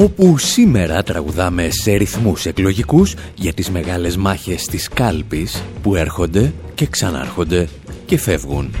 Όπου 0.00 0.38
σήμερα 0.38 1.02
τραγουδάμε 1.02 1.70
σε 1.70 1.92
ρυθμούς 1.92 2.46
εκλογικούς 2.46 3.14
για 3.34 3.52
τις 3.52 3.70
μεγάλες 3.70 4.16
μάχες 4.16 4.66
της 4.66 4.88
κάλπης 4.88 5.62
που 5.82 5.94
έρχονται 5.96 6.52
και 6.74 6.86
ξανάρχονται 6.86 7.68
και 8.06 8.18
φεύγουν. 8.18 8.74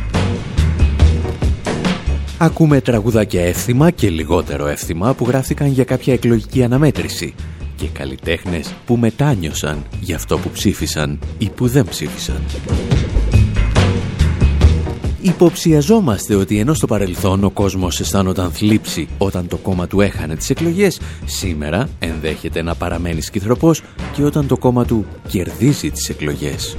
Ακούμε 2.38 2.80
τραγουδάκια 2.80 3.44
εύθυμα 3.44 3.90
και 3.90 4.10
λιγότερο 4.10 4.66
εύθυμα 4.66 5.14
που 5.14 5.26
γράφτηκαν 5.26 5.68
για 5.68 5.84
κάποια 5.84 6.12
εκλογική 6.12 6.62
αναμέτρηση 6.62 7.34
και 7.76 7.86
καλλιτέχνες 7.92 8.74
που 8.86 8.96
μετάνιωσαν 8.96 9.84
για 10.00 10.16
αυτό 10.16 10.38
που 10.38 10.50
ψήφισαν 10.50 11.18
ή 11.38 11.48
που 11.48 11.66
δεν 11.66 11.86
ψήφισαν. 11.88 12.42
Υποψιαζόμαστε 15.22 16.34
ότι 16.34 16.58
ενώ 16.58 16.74
στο 16.74 16.86
παρελθόν 16.86 17.44
ο 17.44 17.50
κόσμος 17.50 18.00
αισθάνονταν 18.00 18.52
θλίψη 18.52 19.08
όταν 19.18 19.48
το 19.48 19.56
κόμμα 19.56 19.86
του 19.86 20.00
έχανε 20.00 20.36
τις 20.36 20.50
εκλογές, 20.50 21.00
σήμερα 21.24 21.88
ενδέχεται 21.98 22.62
να 22.62 22.74
παραμένει 22.74 23.20
σκυθροπός 23.20 23.82
και 24.12 24.24
όταν 24.24 24.46
το 24.46 24.58
κόμμα 24.58 24.84
του 24.84 25.06
κερδίζει 25.28 25.90
τις 25.90 26.08
εκλογές. 26.08 26.76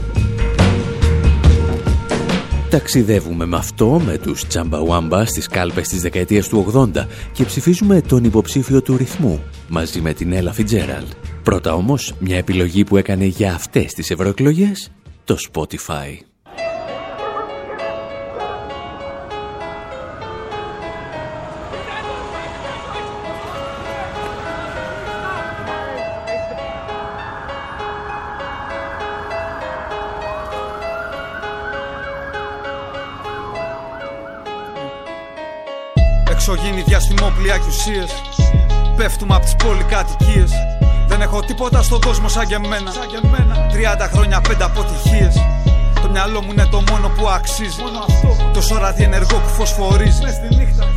Ταξιδεύουμε 2.70 3.46
με 3.46 3.58
αυτό, 3.58 4.02
με 4.06 4.18
τους 4.18 4.48
Τσαμπαουάμπα 4.48 5.26
στις 5.26 5.48
κάλπες 5.48 5.88
της 5.88 6.02
δεκαετίας 6.02 6.48
του 6.48 6.66
80 6.74 7.08
και 7.32 7.44
ψηφίζουμε 7.44 8.02
τον 8.02 8.24
υποψήφιο 8.24 8.82
του 8.82 8.98
ρυθμού 8.98 9.40
μαζί 9.68 10.02
με 10.02 10.14
την 10.14 10.32
Έλα 10.32 10.54
Φιτζέραλ. 10.54 11.04
Πρώτα 11.44 11.74
όμως, 11.74 12.14
μια 12.20 12.38
επιλογή 12.38 12.84
που 12.84 12.98
έκανε 12.98 13.26
για 13.26 13.54
αυτές 13.54 13.94
τις 13.94 14.12
ευρωεκλογές, 14.12 14.92
το 15.24 15.38
Spotify. 15.52 16.31
Διαστημόπλια 37.52 37.58
και 37.58 37.68
ουσίε. 37.68 38.06
Πέφτουμε 38.96 39.36
από 39.36 39.44
τις 39.44 39.56
πολυκατοικίες. 39.56 40.52
Δεν 41.08 41.22
έχω 41.22 41.40
τίποτα 41.40 41.82
στον 41.82 42.02
κόσμο 42.02 42.28
σαν 42.28 42.48
και 42.48 42.56
εμένα. 42.56 42.92
30 43.72 44.10
χρόνια 44.14 44.42
πέντε 44.42 44.64
αποτυχίες. 44.64 45.36
Το 46.02 46.10
μυαλό 46.10 46.42
μου 46.42 46.52
είναι 46.52 46.66
το 46.66 46.84
μόνο 46.90 47.08
που 47.08 47.30
αξίζει. 47.30 47.82
Τόσο 48.54 48.78
ραδιενεργό 48.78 49.38
που 49.38 49.50
φωσφορίζει. 49.50 50.22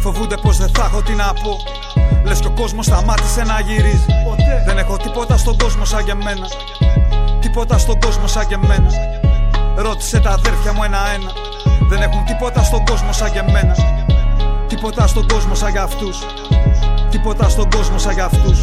Φοβούνται 0.00 0.36
πως 0.36 0.56
δεν 0.56 0.68
θα 0.74 0.84
έχω 0.84 1.02
τι 1.02 1.12
να 1.12 1.32
πω. 1.42 1.56
Λες 2.24 2.40
και 2.40 2.46
ο 2.46 2.50
κόσμος 2.50 2.84
σταμάτησε 2.84 3.42
να 3.42 3.60
γυρίζει. 3.60 4.06
Δεν 4.66 4.78
έχω 4.78 4.96
τίποτα 4.96 5.36
στον 5.36 5.58
κόσμο 5.58 5.84
σαν 5.84 6.04
και 6.04 6.10
εμένα. 6.10 6.46
Τίποτα 7.40 7.78
στον 7.78 8.00
κόσμο 8.00 8.26
σαν 8.26 8.46
και 8.46 8.54
εμένα. 8.54 8.90
Ρώτησε 9.76 10.20
τα 10.20 10.30
αδέρφια 10.30 10.72
μου 10.72 10.82
ένα-ένα. 10.82 11.30
Δεν 11.88 12.02
έχουν 12.02 12.24
τίποτα 12.24 12.62
στον 12.62 12.84
κόσμο 12.84 13.12
σαν 13.12 13.32
και 13.32 13.38
εμένα. 13.38 13.74
Τίποτα 14.68 15.06
στον 15.06 15.28
κόσμο 15.28 15.54
σαν 15.54 15.70
για 15.70 15.82
αυτούς 15.82 16.18
Τίποτα 17.14 17.48
στον 17.48 17.70
κόσμο 17.70 17.98
σαν 17.98 18.14
για 18.14 18.24
αυτούς. 18.24 18.58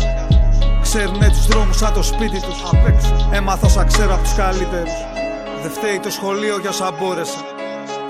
Ξέρουνε 0.81 1.27
τους 1.29 1.45
δρόμους 1.47 1.77
σαν 1.77 1.93
το 1.93 2.03
σπίτι 2.03 2.39
τους. 2.41 2.59
Έμαθα 3.31 3.67
σαν 3.69 3.87
ξέρω 3.87 4.13
από 4.13 4.23
τους 4.23 4.33
καλύτερους. 4.33 4.97
Δεν 5.61 5.71
φταίει 5.71 5.99
το 5.99 6.09
σχολείο 6.09 6.59
για 6.59 6.69
όσα 6.69 6.91
μπόρεσα. 6.91 7.41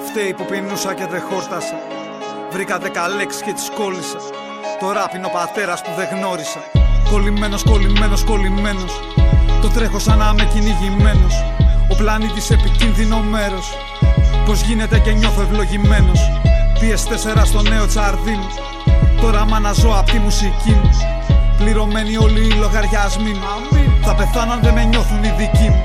Φταίει 0.08 0.34
που 0.34 0.46
πεινούσα 0.46 0.94
και 0.94 1.06
δεν 1.12 1.22
χόρτασα. 1.30 1.78
Βρήκα 2.52 2.78
δέκα 2.78 3.08
λέξεις 3.08 3.42
και 3.42 3.54
τις 3.54 3.70
κόλλησα. 3.78 4.20
Τώρα 4.80 5.10
πίνω 5.12 5.30
πατέρας 5.38 5.82
που 5.82 5.92
δεν 5.98 6.08
γνώρισα. 6.14 6.62
Κολλημένος, 7.12 7.64
κολλημένος, 7.64 8.24
κολλημένος. 8.24 8.94
Το 9.62 9.68
τρέχω 9.68 10.00
σαν 10.00 10.18
να 10.18 10.30
είμαι 10.32 10.46
κυνηγημένος. 10.54 11.36
Ο 11.92 11.96
πλανήτης 11.96 12.50
επικίνδυνο 12.50 13.18
μέρος. 13.20 13.68
Πως 14.46 14.62
γίνεται 14.62 15.00
και 15.00 15.12
νιώθω 15.12 15.42
ευλογημένος. 15.42 16.20
PS4 16.80 17.46
στο 17.46 17.62
νέο 17.62 17.86
τσαρδί 17.88 18.38
Τώρα 19.22 19.46
μ' 19.46 19.74
ζω 19.74 19.90
απ' 19.98 20.10
τη 20.12 20.20
μουσική 20.20 20.72
μου. 20.72 20.90
Πληρωμένοι 21.58 22.18
όλοι 22.18 22.46
οι 22.46 22.52
λογαριασμοί 22.52 23.32
μου. 23.32 23.78
Θα 24.02 24.16
πεθάνω 24.16 24.54
αν 24.54 24.60
δεν 24.62 24.74
με 24.74 24.84
νιώθουν 24.84 25.24
οι 25.24 25.34
δικοί 25.38 25.70
μου. 25.70 25.82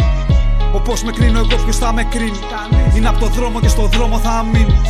Όπως 0.73 1.03
με 1.03 1.13
κρίνω 1.13 1.39
εγώ 1.39 1.63
ποιος 1.63 1.77
θα 1.77 1.93
με 1.93 2.03
κρίνει; 2.05 2.39
Είναι 2.97 3.09
από 3.09 3.19
το 3.19 3.27
δρόμο 3.27 3.61
και 3.61 3.69
στο 3.69 3.83
δρόμο 3.83 4.19
θα 4.19 4.45
μείνει 4.53 4.81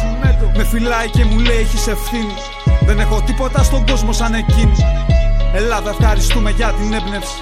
Με 0.56 0.64
φυλάει 0.64 1.10
και 1.10 1.24
μου 1.24 1.38
λέει 1.38 1.56
έχεις 1.56 1.86
ευθύνη 1.86 2.34
Δεν 2.86 2.98
έχω 2.98 3.20
τίποτα 3.20 3.62
στον 3.62 3.86
κόσμο 3.86 4.12
σαν 4.12 4.34
εκείνη. 4.34 4.76
Ελλάδα 5.54 5.90
ευχαριστούμε 5.90 6.50
για 6.50 6.72
την 6.72 6.92
έμπνευση. 6.92 7.40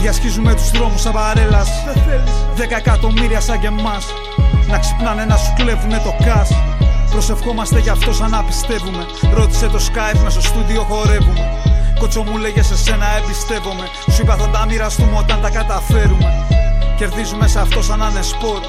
Διασχίζουμε 0.00 0.54
τους 0.54 0.70
δρόμους 0.70 1.00
σαν 1.00 1.12
παρέλαση. 1.12 1.82
Δέκα 2.54 2.76
εκατομμύρια 2.76 3.40
σαν 3.40 3.60
και 3.60 3.66
εμάς. 3.66 4.06
Να 4.68 4.78
ξυπνάνε 4.78 5.24
να 5.24 5.36
σου 5.36 5.52
κλέβουνε 5.56 6.00
το 6.04 6.14
κάς 6.24 6.50
Προσευχόμαστε 7.10 7.78
γι' 7.78 7.88
αυτό 7.88 8.12
σαν 8.12 8.30
να 8.30 8.44
πιστεύουμε. 8.44 9.06
Ρώτησε 9.32 9.66
το 9.66 9.80
Skype 9.88 10.18
μέσα 10.22 10.40
στο 10.40 10.40
στούντιο 10.40 10.82
χορεύουμε. 10.82 11.62
Κότσο 11.98 12.22
μου 12.22 12.36
λέγε 12.36 12.62
σε 12.62 12.76
σένα 12.76 13.06
εμπιστεύομαι. 13.16 13.86
Σου 14.10 14.22
είπα 14.22 14.36
θα 14.36 14.48
τα 14.48 14.66
μοιραστούμε 14.66 15.16
όταν 15.18 15.40
τα 15.40 15.50
καταφέρουμε. 15.50 16.46
Κερδίζουμε 16.96 17.46
σε 17.48 17.60
αυτό 17.60 17.82
σαν 17.82 17.98
να 17.98 18.08
είναι 18.08 18.22
σπορ. 18.22 18.60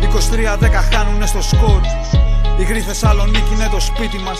23-10 0.00 0.70
χάνουνε 0.92 1.26
στο 1.26 1.42
σκορ. 1.42 1.80
Η 2.58 2.64
γρή 2.64 2.80
Θεσσαλονίκη 2.80 3.54
είναι 3.54 3.68
το 3.70 3.80
σπίτι 3.80 4.18
μας. 4.18 4.38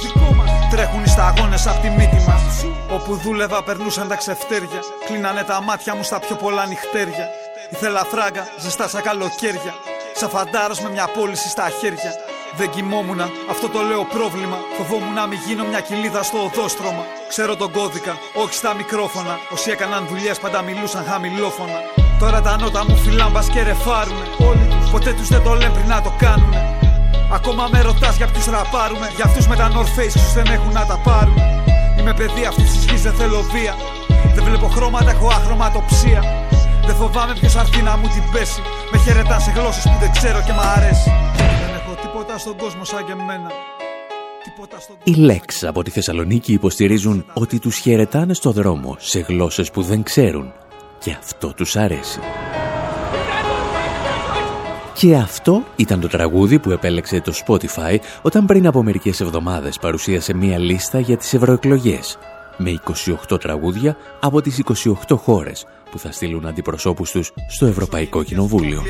Τρέχουν 0.70 1.02
οι 1.04 1.08
σταγόνες 1.08 1.66
από 1.66 1.80
τη 1.80 1.88
μύτη 1.88 2.24
μας. 2.28 2.64
Όπου 2.90 3.16
δούλευα 3.16 3.62
περνούσαν 3.62 4.08
τα 4.08 4.16
ξεφτέρια. 4.16 4.80
Κλείνανε 5.06 5.42
τα 5.42 5.62
μάτια 5.62 5.94
μου 5.94 6.02
στα 6.02 6.18
πιο 6.18 6.36
πολλά 6.36 6.66
νυχτέρια. 6.66 7.28
Ήθελα 7.70 8.04
φράγκα, 8.10 8.44
ζεστά 8.60 8.88
σαν 8.88 9.02
καλοκαίρια. 9.02 9.74
Σαν 10.14 10.28
φαντάρος 10.28 10.80
με 10.80 10.90
μια 10.90 11.06
πώληση 11.14 11.48
στα 11.48 11.70
χέρια. 11.80 12.12
Δεν 12.58 12.70
κοιμόμουν, 12.70 13.20
αυτό 13.50 13.66
το 13.68 13.80
λέω 13.90 14.04
πρόβλημα. 14.16 14.58
Φοβόμουν 14.76 15.14
να 15.20 15.26
μην 15.26 15.38
γίνω 15.46 15.64
μια 15.70 15.80
κοιλίδα 15.80 16.22
στο 16.22 16.38
οδόστρωμα. 16.48 17.04
Ξέρω 17.32 17.56
τον 17.56 17.70
κώδικα, 17.76 18.14
όχι 18.42 18.54
στα 18.60 18.74
μικρόφωνα. 18.74 19.34
Όσοι 19.54 19.70
έκαναν 19.70 20.06
δουλειές 20.10 20.38
πάντα 20.38 20.62
μιλούσαν 20.62 21.04
χαμηλόφωνα. 21.10 21.78
Τώρα 22.18 22.40
τα 22.46 22.52
νότα 22.60 22.84
μου 22.88 22.96
φυλάν 22.96 23.30
μπα 23.32 23.42
και 23.54 23.62
ρεφάρουνε. 23.62 24.26
Όλοι 24.48 24.66
τους. 24.70 24.90
Ποτέ 24.90 25.12
τους 25.18 25.28
δεν 25.28 25.42
το 25.42 25.52
λένε 25.60 25.72
πριν 25.76 25.88
να 25.88 26.00
το 26.02 26.12
κάνουνε. 26.18 26.60
Ακόμα 27.32 27.68
με 27.72 27.80
ρωτάς 27.80 28.16
για 28.16 28.26
ποιους 28.26 28.46
ραπάρουμε. 28.46 29.06
Για 29.16 29.24
αυτούς 29.24 29.46
με 29.46 29.56
τα 29.56 29.66
North 29.74 29.92
Face 29.96 30.16
που 30.22 30.30
δεν 30.34 30.46
έχουν 30.56 30.72
να 30.72 30.84
τα 30.90 30.96
πάρουν. 31.06 31.38
Είμαι 31.98 32.14
παιδί 32.14 32.44
αυτής 32.44 32.68
της 32.72 32.84
γης, 32.84 33.02
δεν 33.02 33.14
θέλω 33.14 33.40
βία. 33.52 33.74
Δεν 34.34 34.44
βλέπω 34.44 34.66
χρώματα, 34.68 35.10
έχω 35.10 35.26
αχρωματοψία. 35.26 36.20
Δεν 36.86 36.96
φοβάμαι 36.96 37.32
ποιος 37.40 37.56
αρθεί 37.56 37.82
να 37.82 37.96
μου 37.96 38.08
την 38.14 38.24
πέσει. 38.32 38.62
Με 38.90 38.98
χαιρετάς 38.98 39.42
σε 39.42 39.50
γλώσσες 39.56 39.82
που 39.82 39.96
δεν 40.00 40.10
ξέρω 40.12 40.42
και 40.46 40.52
μ' 40.52 40.64
αρέσει. 40.76 41.25
Τίποτα 42.16 42.38
στον 42.38 42.56
κόσμο 42.56 42.84
σαν 42.84 43.04
και 43.04 43.12
εμένα. 43.12 43.50
Οι 45.04 45.14
Λέξ 45.14 45.64
από 45.64 45.82
τη 45.82 45.90
Θεσσαλονίκη 45.90 46.52
υποστηρίζουν 46.52 47.24
ότι 47.34 47.58
τους 47.58 47.76
χαιρετάνε 47.76 48.34
στο 48.34 48.50
δρόμο 48.50 48.96
σε 48.98 49.18
γλώσσες 49.20 49.70
που 49.70 49.82
δεν 49.82 50.02
ξέρουν 50.02 50.52
και 50.98 51.10
αυτό 51.18 51.52
τους 51.52 51.76
αρέσει. 51.76 52.20
Και 54.94 55.16
αυτό 55.16 55.62
ήταν 55.76 56.00
το 56.00 56.08
τραγούδι 56.08 56.58
που 56.58 56.70
επέλεξε 56.70 57.20
το 57.20 57.32
Spotify 57.46 57.96
όταν 58.22 58.46
πριν 58.46 58.66
από 58.66 58.82
μερικές 58.82 59.20
εβδομάδες 59.20 59.78
παρουσίασε 59.78 60.34
μία 60.34 60.58
λίστα 60.58 61.00
για 61.00 61.16
τις 61.16 61.34
ευρωεκλογές 61.34 62.18
με 62.56 62.80
28 63.30 63.40
τραγούδια 63.40 63.96
από 64.20 64.40
τις 64.40 64.62
28 65.08 65.16
χώρες 65.16 65.66
που 65.90 65.98
θα 65.98 66.12
στείλουν 66.12 66.46
αντιπροσώπους 66.46 67.10
τους 67.10 67.32
στο 67.48 67.66
Ευρωπαϊκό 67.66 68.22
Κοινοβούλιο. 68.22 68.82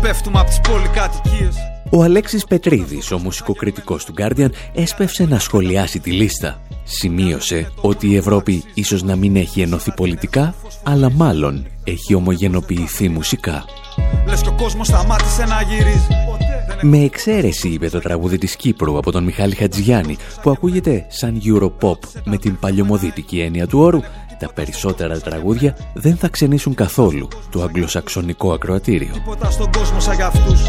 Πέφτουμε 0.00 0.38
από 0.38 0.48
τις 0.48 0.60
πολυκατοικίες. 0.60 1.56
Ο 1.90 2.02
Αλέξης 2.02 2.44
Πετρίδης, 2.44 3.10
ο 3.10 3.18
μουσικοκριτικός 3.18 4.04
του 4.04 4.14
Guardian, 4.18 4.48
έσπευσε 4.72 5.24
να 5.24 5.38
σχολιάσει 5.38 6.00
τη 6.00 6.10
λίστα. 6.10 6.60
Σημείωσε 6.84 7.72
ότι 7.80 8.08
η 8.08 8.16
Ευρώπη 8.16 8.62
ίσως 8.74 9.02
να 9.02 9.16
μην 9.16 9.36
έχει 9.36 9.60
ενωθεί 9.60 9.92
πολιτικά, 9.92 10.54
αλλά 10.82 11.10
μάλλον 11.10 11.66
έχει 11.84 12.14
ομογενοποιηθεί 12.14 13.08
μουσικά. 13.08 13.64
Λες 14.28 14.40
και 14.40 14.48
ο 14.48 14.52
κόσμος 14.52 14.86
σταμάτησε 14.86 15.44
να 15.44 15.62
γυρίζει. 15.62 16.06
Με 16.82 16.98
εξαίρεση, 16.98 17.68
είπε 17.68 17.88
το 17.88 18.00
τραγούδι 18.00 18.38
της 18.38 18.56
Κύπρου 18.56 18.98
από 18.98 19.12
τον 19.12 19.24
Μιχάλη 19.24 19.54
Χατζιάννη, 19.54 20.16
που 20.42 20.50
ακούγεται 20.50 21.06
σαν 21.08 21.40
Europop 21.44 21.98
με 22.24 22.36
την 22.36 22.58
παλιωμοδίτικη 22.58 23.40
έννοια 23.40 23.66
του 23.66 23.78
όρου, 23.78 24.00
τα 24.40 24.52
περισσότερα 24.52 25.18
τραγούδια 25.18 25.76
δεν 25.94 26.16
θα 26.16 26.28
ξενήσουν 26.28 26.74
καθόλου 26.74 27.28
το 27.50 27.62
αγγλοσαξονικό 27.62 28.52
ακροατήριο. 28.52 29.12
Τίποτα 29.12 29.50
στον 29.50 29.72
κόσμο 29.72 30.00
σαν 30.00 30.14
για 30.14 30.26
αυτούς. 30.26 30.60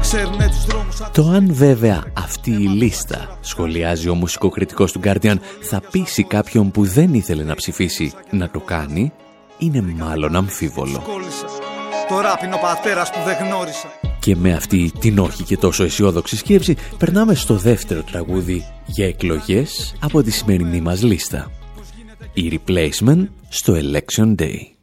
ξέρουνε 0.00 0.48
τους 0.48 0.64
δρόμους 0.64 1.02
Το 1.12 1.28
αν 1.28 1.54
βέβαια 1.54 2.04
αυτή 2.12 2.50
η 2.50 2.68
λίστα, 2.68 3.38
σχολιάζει 3.40 4.08
ο 4.08 4.14
μουσικοκριτικός 4.14 4.92
του 4.92 5.00
Guardian, 5.04 5.36
θα 5.60 5.82
πείσει 5.90 6.22
κάποιον 6.24 6.70
που 6.70 6.84
δεν 6.84 7.14
ήθελε 7.14 7.42
να 7.42 7.54
ψηφίσει 7.54 8.12
να 8.30 8.50
το 8.50 8.60
κάνει, 8.60 9.12
είναι 9.58 9.94
μάλλον 9.98 10.36
αμφίβολο. 10.36 11.02
Το 12.08 12.20
ράπ 12.20 12.42
είναι 12.42 12.54
ο 12.54 12.58
πατέρας 12.58 13.10
που 13.10 13.18
δεν 13.24 13.36
γνώρισα. 13.46 13.88
Και 14.18 14.36
με 14.36 14.52
αυτή 14.52 14.92
την 14.98 15.18
όχι 15.18 15.42
και 15.42 15.56
τόσο 15.56 15.84
αισιόδοξη 15.84 16.36
σκέψη 16.36 16.76
περνάμε 16.98 17.34
στο 17.34 17.54
δεύτερο 17.54 18.02
τραγούδι 18.02 18.66
για 18.86 19.06
εκλογές 19.06 19.96
από 20.00 20.22
τη 20.22 20.30
σημερινή 20.30 20.80
μας 20.80 21.02
λίστα. 21.02 21.50
Η 22.34 22.60
Replacement 22.66 23.26
στο 23.48 23.74
Election 23.76 24.34
Day. 24.40 24.73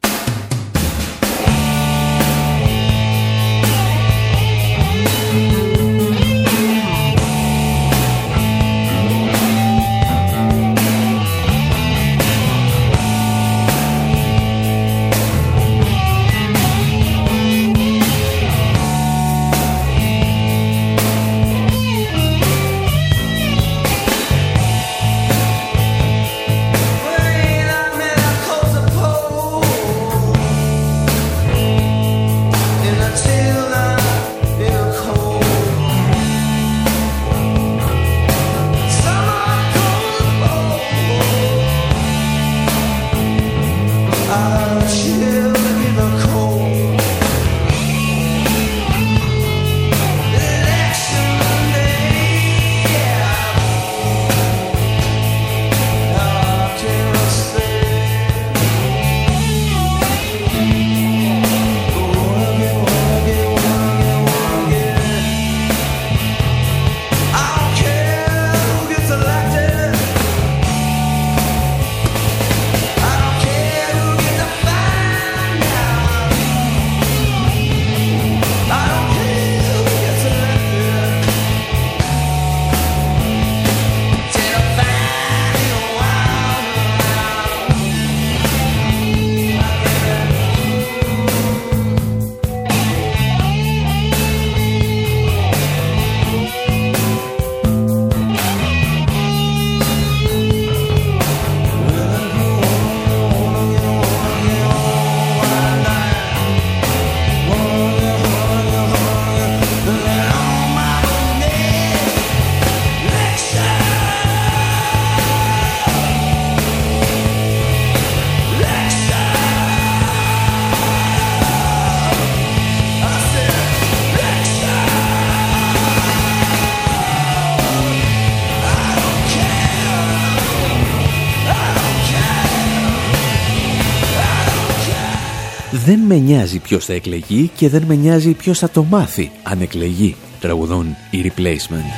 Με 136.14 136.18
νοιάζει 136.18 136.60
ποιος 136.60 136.86
θα 136.86 136.94
εκλεγεί 136.94 137.52
και 137.56 137.70
δεν 137.70 137.84
με 137.88 137.96
νοιάζει 137.96 138.32
ποιος 138.32 138.60
θα 138.60 138.70
το 138.70 138.84
μάθει 138.84 139.32
αν 139.44 139.62
εκλεγεί, 139.62 140.16
τραγουδών 140.40 140.96
η 141.12 141.24
Replacement. 141.24 141.92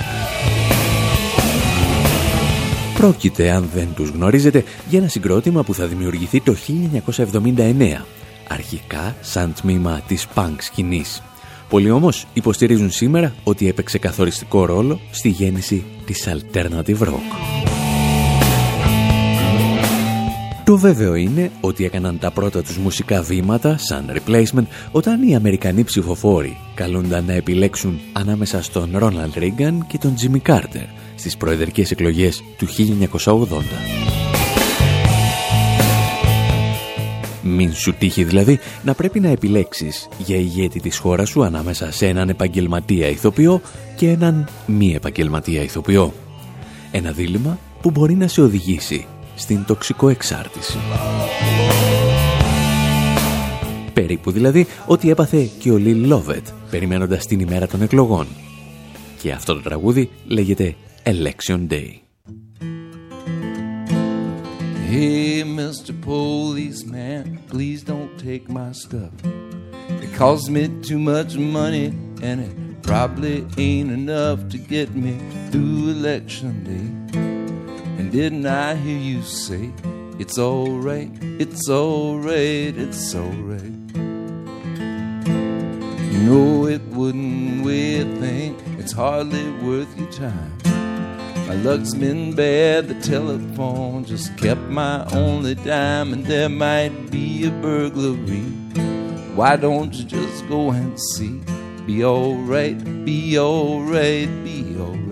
Πρόκειται, 2.94 3.52
αν 3.52 3.70
δεν 3.74 3.88
τους 3.96 4.10
γνωρίζετε, 4.10 4.64
για 4.90 5.00
ένα 5.00 5.08
συγκρότημα 5.08 5.64
που 5.64 5.74
θα 5.74 5.88
δημιουργηθεί 5.88 6.42
το 6.42 6.56
1979, 6.56 8.06
αρχικά 8.48 9.16
σαν 9.22 9.54
τμήμα 9.54 10.02
της 10.08 10.28
punk 10.36 10.56
σκηνής. 10.58 11.24
Πολλοί 11.70 11.92
όμως 11.92 12.26
υποστηρίζουν 12.34 12.92
σήμερα 12.92 13.34
ότι 13.44 13.68
έπαιξε 13.68 13.98
καθοριστικό 13.98 14.66
ρόλο 14.66 15.00
στη 15.12 15.30
γέννηση 15.30 15.84
της 16.06 16.28
alternative 16.28 17.00
rock. 17.00 17.63
Το 20.64 20.78
βέβαιο 20.78 21.16
είναι 21.16 21.52
ότι 21.62 21.86
έκαναν 21.86 22.20
τα 22.20 22.32
πρώτα 22.32 22.62
τους 22.62 22.78
μουσικά 22.78 23.22
βήματα 23.22 23.78
σαν 23.78 24.12
replacement 24.14 24.66
όταν 24.92 25.28
οι 25.28 25.36
Αμερικανοί 25.36 25.84
ψηφοφόροι 25.84 26.58
καλούνταν 26.74 27.26
να 27.26 27.34
επιλέξουν 27.34 28.00
ανάμεσα 28.14 28.62
στον 28.64 28.98
Ρόναλντ 28.98 29.38
Ρίγκαν 29.38 29.86
και 29.88 29.98
τον 29.98 30.16
Τζιμι 30.16 30.40
Κάρτερ 30.40 30.86
στις 31.16 31.38
προεδρικές 31.38 31.92
εκλογές 31.92 32.44
του 32.58 32.68
1980. 32.68 33.46
Μην 37.42 37.74
σου 37.74 37.94
τύχει 37.94 38.24
δηλαδή 38.24 38.60
να 38.84 38.94
πρέπει 38.94 39.20
να 39.20 39.30
επιλέξεις 39.30 40.08
για 40.18 40.36
ηγέτη 40.36 40.80
της 40.80 40.98
χώρας 40.98 41.30
σου 41.30 41.44
ανάμεσα 41.44 41.92
σε 41.92 42.08
έναν 42.08 42.30
επαγγελματία 42.30 43.08
ηθοποιό 43.08 43.62
και 43.96 44.10
έναν 44.10 44.48
μη 44.66 44.94
επαγγελματία 44.94 45.62
ηθοποιό. 45.62 46.14
Ένα 46.92 47.12
δίλημα 47.12 47.60
που 47.82 47.92
μπορεί 47.92 48.16
να 48.16 48.28
σε 48.28 48.42
οδηγήσει 48.42 49.06
στην 49.36 49.66
τοξικοεξάρτηση. 49.66 50.78
Περίπου 53.94 54.32
δηλαδή 54.32 54.68
ότι 54.86 55.10
έπαθε 55.10 55.50
και 55.60 55.72
ο 55.72 55.78
Λιλ 55.78 56.08
Λόβετ 56.08 56.48
περιμένοντας 56.70 57.26
την 57.26 57.40
ημέρα 57.40 57.68
των 57.68 57.82
εκλογών. 57.82 58.28
Και 59.22 59.32
αυτό 59.32 59.54
το 59.54 59.62
τραγούδι 59.62 60.10
λέγεται 60.26 60.76
Election 61.04 61.68
Day. 61.70 61.90
Hey, 64.96 65.44
Mr. 65.44 65.92
Policeman, 66.12 67.40
please 67.52 67.82
don't 67.84 68.14
take 68.30 68.48
my 68.48 68.72
stuff. 68.84 69.14
It 70.04 70.14
costs 70.14 70.50
me 70.50 70.64
too 70.90 71.00
much 71.00 71.36
money 71.36 71.88
and 72.22 72.38
it 72.48 72.54
probably 72.84 73.38
ain't 73.58 73.92
enough 73.92 74.40
to 74.50 74.58
get 74.58 74.96
me 74.96 75.14
through 75.50 75.90
election 75.98 76.54
day. 76.64 77.33
Didn't 78.14 78.46
I 78.46 78.76
hear 78.76 79.00
you 79.00 79.24
say 79.24 79.72
it's 80.20 80.38
alright, 80.38 81.10
it's 81.40 81.68
alright, 81.68 82.78
it's 82.78 83.16
alright? 83.16 83.74
No, 86.22 86.68
it 86.68 86.84
wouldn't 86.90 87.66
weigh 87.66 88.02
a 88.02 88.06
thing, 88.20 88.56
it's 88.78 88.92
hardly 88.92 89.50
worth 89.64 89.98
your 89.98 90.12
time. 90.12 90.56
My 91.48 91.56
luck's 91.56 91.96
been 91.96 92.36
bad, 92.36 92.88
the 92.88 93.02
telephone 93.02 94.06
just 94.06 94.38
kept 94.38 94.62
my 94.70 95.04
only 95.12 95.56
dime, 95.56 96.14
and 96.14 96.24
there 96.24 96.50
might 96.50 97.10
be 97.10 97.48
a 97.48 97.50
burglary. 97.50 98.44
Why 99.34 99.56
don't 99.56 99.92
you 99.92 100.06
just 100.06 100.48
go 100.48 100.70
and 100.70 101.00
see? 101.02 101.42
Be 101.88 102.06
alright, 102.06 102.78
be 103.06 103.40
alright, 103.40 104.30
be 104.44 104.78
alright. 104.78 105.03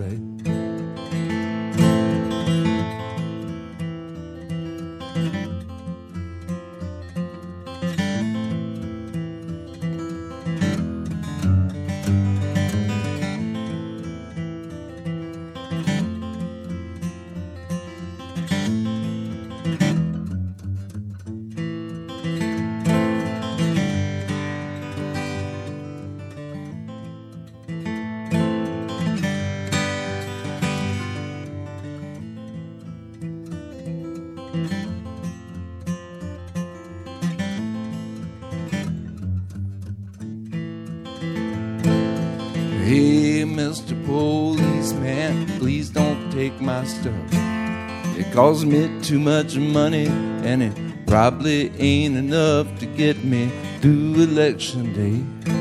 Too 49.01 49.19
much 49.19 49.57
money, 49.57 50.07
and 50.07 50.61
it 50.61 51.07
probably 51.07 51.71
ain't 51.79 52.15
enough 52.15 52.67
to 52.79 52.85
get 52.85 53.23
me 53.23 53.51
through 53.79 54.13
election 54.15 54.93
day. 54.93 55.51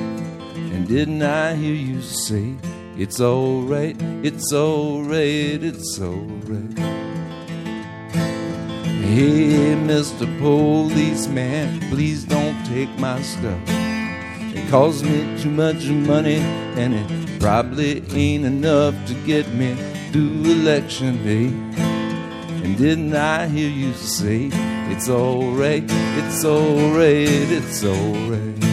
And 0.75 0.87
didn't 0.87 1.23
I 1.23 1.55
hear 1.55 1.75
you 1.75 2.03
say, 2.03 2.55
it's 2.97 3.21
alright, 3.21 3.97
it's 4.23 4.53
alright, 4.53 5.63
it's 5.63 6.01
alright? 6.01 6.79
Hey, 9.11 9.75
Mr. 9.75 10.27
Policeman, 10.39 11.81
please 11.91 12.25
don't 12.25 12.63
take 12.67 12.91
my 12.99 13.21
stuff. 13.23 13.61
It 14.55 14.69
costs 14.71 15.03
me 15.03 15.41
too 15.41 15.51
much 15.51 15.87
money, 15.87 16.37
and 16.77 16.95
it 16.95 17.41
probably 17.41 18.05
ain't 18.13 18.45
enough 18.45 18.95
to 19.07 19.15
get 19.27 19.49
me 19.55 19.75
through 20.13 20.45
election 20.45 21.25
day. 21.25 21.90
And 22.63 22.77
didn't 22.77 23.15
I 23.15 23.49
hear 23.49 23.71
you 23.71 23.93
say, 23.95 24.51
it's 24.93 25.09
alright, 25.09 25.85
it's 25.89 26.45
alright, 26.45 27.51
it's 27.59 27.85
alright? 27.85 28.65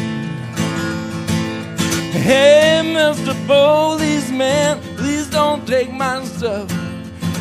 Hey, 2.12 2.82
Mr. 2.84 3.34
Policeman, 3.48 4.82
please 4.98 5.30
don't 5.30 5.66
take 5.66 5.92
my 5.94 6.24
stuff. 6.26 6.70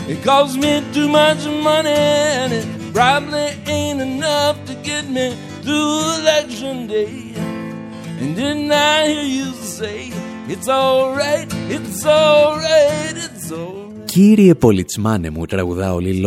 It 0.08 0.22
costs 0.22 0.56
me 0.56 0.84
too 0.92 1.08
much 1.08 1.44
money, 1.46 1.90
and 1.90 2.52
it 2.52 2.92
probably 2.94 3.48
ain't 3.66 4.00
enough 4.00 4.64
to 4.66 4.74
get 4.76 5.08
me 5.08 5.36
through 5.62 6.20
election 6.20 6.86
day. 6.86 7.32
And 8.20 8.36
didn't 8.36 8.70
I 8.70 9.08
hear 9.08 9.24
you 9.24 9.52
say, 9.54 10.10
it's 10.46 10.68
alright, 10.68 11.48
it's 11.68 12.06
alright, 12.06 13.16
it's 13.16 13.50
alright. 13.50 13.85
Κύριε 14.16 14.54
Πολιτσμάνε 14.54 15.30
μου, 15.30 15.44
τραγουδά 15.44 15.94
ο 15.94 15.98
Λίλ 15.98 16.26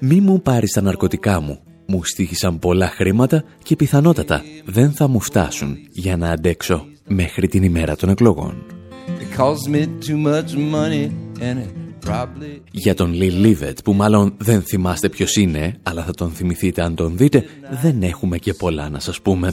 μη 0.00 0.20
μου 0.20 0.42
πάρεις 0.42 0.72
τα 0.72 0.80
ναρκωτικά 0.80 1.40
μου. 1.40 1.58
Μου 1.86 2.04
στήχησαν 2.04 2.58
πολλά 2.58 2.88
χρήματα 2.88 3.44
και 3.62 3.76
πιθανότατα 3.76 4.42
δεν 4.64 4.92
θα 4.92 5.08
μου 5.08 5.20
φτάσουν 5.20 5.76
για 5.92 6.16
να 6.16 6.30
αντέξω 6.30 6.86
μέχρι 7.08 7.48
την 7.48 7.62
ημέρα 7.62 7.96
των 7.96 8.08
εκλογών. 8.08 8.64
Για 12.70 12.94
τον 12.94 13.12
Λι 13.12 13.30
Λίβετ, 13.30 13.78
που 13.84 13.92
μάλλον 13.92 14.34
δεν 14.36 14.62
θυμάστε 14.62 15.08
ποιος 15.08 15.36
είναι, 15.36 15.74
αλλά 15.82 16.02
θα 16.04 16.12
τον 16.12 16.30
θυμηθείτε 16.30 16.82
αν 16.82 16.94
τον 16.94 17.16
δείτε, 17.16 17.44
δεν 17.82 18.02
έχουμε 18.02 18.38
και 18.38 18.54
πολλά 18.54 18.88
να 18.88 19.00
σας 19.00 19.20
πούμε. 19.20 19.52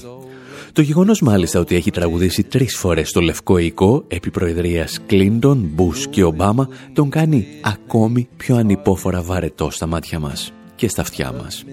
Το 0.73 0.81
γεγονός 0.81 1.21
μάλιστα 1.21 1.59
ότι 1.59 1.75
έχει 1.75 1.91
τραγουδήσει 1.91 2.43
τρεις 2.43 2.77
φορές 2.77 3.09
στο 3.09 3.21
Λευκό 3.21 3.57
Οικό 3.57 4.03
επί 4.07 4.31
προεδρίας 4.31 4.99
Κλίντον, 5.05 5.69
Μπούς 5.73 6.07
και 6.07 6.23
Ομπάμα 6.23 6.69
τον 6.93 7.09
κάνει 7.09 7.47
ακόμη 7.61 8.27
πιο 8.37 8.55
ανυπόφορα 8.55 9.21
βαρετό 9.21 9.69
στα 9.69 9.87
μάτια 9.87 10.19
μας 10.19 10.53
και 10.75 10.87
στα 10.87 11.01
αυτιά 11.01 11.31
μας. 11.31 11.63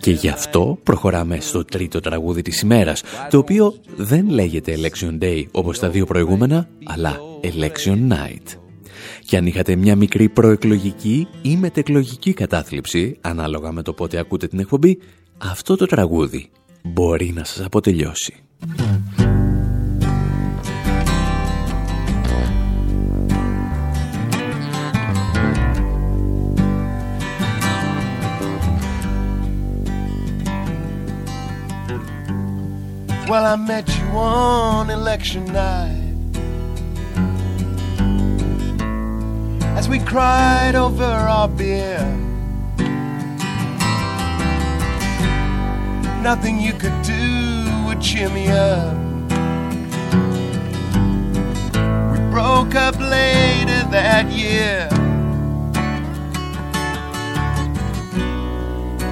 Και 0.00 0.10
γι' 0.10 0.28
αυτό 0.28 0.78
προχωράμε 0.82 1.40
στο 1.40 1.64
τρίτο 1.64 2.00
τραγούδι 2.00 2.42
της 2.42 2.60
ημέρας, 2.60 3.02
το 3.30 3.38
οποίο 3.38 3.74
δεν 3.96 4.30
λέγεται 4.30 4.78
Election 4.78 5.22
Day 5.24 5.44
όπως 5.50 5.78
τα 5.78 5.88
δύο 5.88 6.06
προηγούμενα, 6.06 6.68
αλλά 6.84 7.20
Election 7.42 7.98
Night. 8.08 8.56
Και 9.32 9.38
αν 9.38 9.46
είχατε 9.46 9.76
μια 9.76 9.96
μικρή 9.96 10.28
προεκλογική 10.28 11.28
ή 11.42 11.56
μετεκλογική 11.56 12.32
κατάθλιψη, 12.32 13.18
ανάλογα 13.20 13.72
με 13.72 13.82
το 13.82 13.92
πότε 13.92 14.18
ακούτε 14.18 14.46
την 14.46 14.58
εκπομπή, 14.58 14.98
αυτό 15.38 15.76
το 15.76 15.86
τραγούδι 15.86 16.50
μπορεί 16.82 17.32
να 17.34 17.44
σας 17.44 17.64
αποτελειώσει. 17.64 18.34
Well, 33.28 33.46
I 33.54 33.56
met 33.56 33.88
you 33.96 34.08
on 34.14 34.90
election 34.90 35.44
night 35.46 36.01
as 39.76 39.88
we 39.88 39.98
cried 39.98 40.74
over 40.74 41.04
our 41.04 41.48
beer. 41.48 42.00
Nothing 46.22 46.60
you 46.60 46.72
could 46.72 47.02
do 47.02 47.84
would 47.86 48.00
cheer 48.00 48.28
me 48.30 48.48
up. 48.48 48.96
We 52.12 52.18
broke 52.30 52.74
up 52.74 52.98
later 53.00 53.82
that 53.90 54.30
year. 54.30 54.88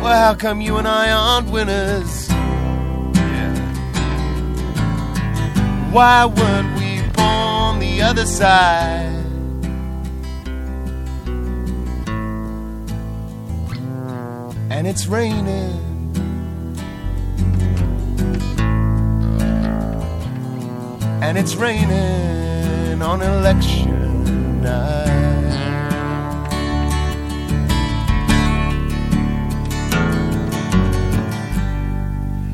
Well, 0.03 0.17
how 0.17 0.35
come 0.35 0.61
you 0.61 0.77
and 0.77 0.87
I 0.87 1.11
aren't 1.11 1.51
winners? 1.51 2.29
Why 5.93 6.25
weren't 6.25 6.79
we 6.79 7.03
born 7.15 7.81
the 7.81 8.03
other 8.03 8.25
side? 8.25 9.10
And 14.81 14.89
it's 14.89 15.07
raining. 15.07 15.77
And 21.23 21.37
it's 21.37 21.55
raining 21.55 23.03
on 23.03 23.21
election 23.21 24.63
night. 24.63 25.59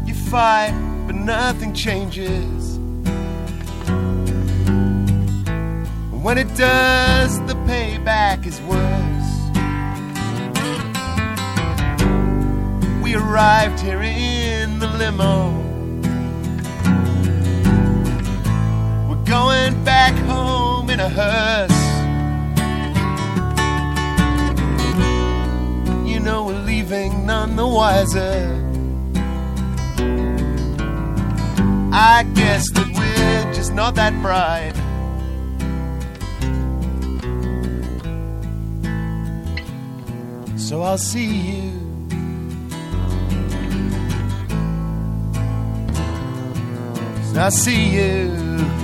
You 0.05 0.15
fight, 0.15 0.75
but 1.07 1.15
nothing 1.15 1.73
changes. 1.75 2.77
When 6.11 6.39
it 6.39 6.53
does, 6.57 7.39
the 7.47 7.55
payback 7.69 8.47
is 8.47 8.61
worse. 8.63 9.06
We 13.17 13.23
arrived 13.23 13.81
here 13.81 14.03
in 14.03 14.79
the 14.79 14.89
limo. 14.89 15.51
We're 19.09 19.25
going 19.25 19.83
back 19.85 20.15
home 20.27 20.91
in 20.91 21.01
a 21.01 21.09
hearse. 21.09 21.71
You 26.07 26.21
know, 26.21 26.45
we're 26.45 26.63
leaving 26.65 27.25
none 27.25 27.57
the 27.57 27.67
wiser. 27.67 28.63
I 31.95 32.23
guess 32.35 32.71
that 32.73 32.87
we're 32.87 33.55
just 33.55 33.73
not 33.73 33.95
that 33.95 34.13
bright. 34.21 34.75
So 40.59 40.83
I'll 40.83 40.99
see 40.99 41.25
you. 41.25 41.86
I 47.39 47.51
see 47.51 47.91
you 47.91 48.31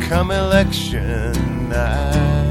come 0.02 0.30
election 0.30 1.70
night. 1.70 2.41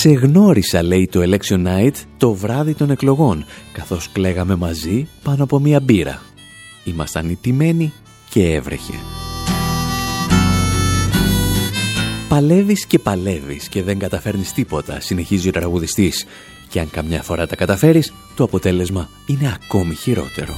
Σε 0.00 0.10
γνώρισα, 0.10 0.82
λέει 0.82 1.08
το 1.10 1.20
Election 1.22 1.66
Night, 1.66 1.92
το 2.16 2.32
βράδυ 2.32 2.74
των 2.74 2.90
εκλογών, 2.90 3.44
καθώς 3.72 4.08
κλαίγαμε 4.12 4.56
μαζί 4.56 5.08
πάνω 5.22 5.42
από 5.42 5.58
μία 5.58 5.80
μπύρα. 5.80 6.22
Ήμασταν 6.84 7.30
ιτημένοι 7.30 7.92
και 8.30 8.54
έβρεχε. 8.54 8.92
Παλεύεις 12.28 12.86
και 12.86 12.98
παλεύεις 12.98 13.68
και 13.68 13.82
δεν 13.82 13.98
καταφέρνεις 13.98 14.52
τίποτα, 14.52 15.00
συνεχίζει 15.00 15.48
ο 15.48 15.52
τραγουδιστής. 15.52 16.26
Και 16.68 16.80
αν 16.80 16.90
καμιά 16.90 17.22
φορά 17.22 17.46
τα 17.46 17.56
καταφέρεις, 17.56 18.12
το 18.34 18.44
αποτέλεσμα 18.44 19.08
είναι 19.26 19.58
ακόμη 19.62 19.94
χειρότερο. 19.94 20.54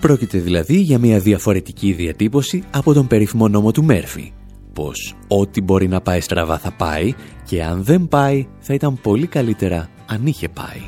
Πρόκειται 0.00 0.38
δηλαδή 0.38 0.76
για 0.76 0.98
μια 0.98 1.18
διαφορετική 1.18 1.92
διατύπωση 1.92 2.62
από 2.70 2.92
τον 2.92 3.06
περίφημο 3.06 3.48
νόμο 3.48 3.70
του 3.70 3.84
Μέρφυ, 3.84 4.32
πως 4.76 5.14
ό,τι 5.28 5.60
μπορεί 5.60 5.88
να 5.88 6.00
πάει 6.00 6.20
στραβά 6.20 6.58
θα 6.58 6.72
πάει 6.72 7.14
και 7.44 7.64
αν 7.64 7.84
δεν 7.84 8.08
πάει 8.08 8.46
θα 8.58 8.74
ήταν 8.74 9.00
πολύ 9.00 9.26
καλύτερα 9.26 9.88
αν 10.06 10.26
είχε 10.26 10.48
πάει. 10.48 10.82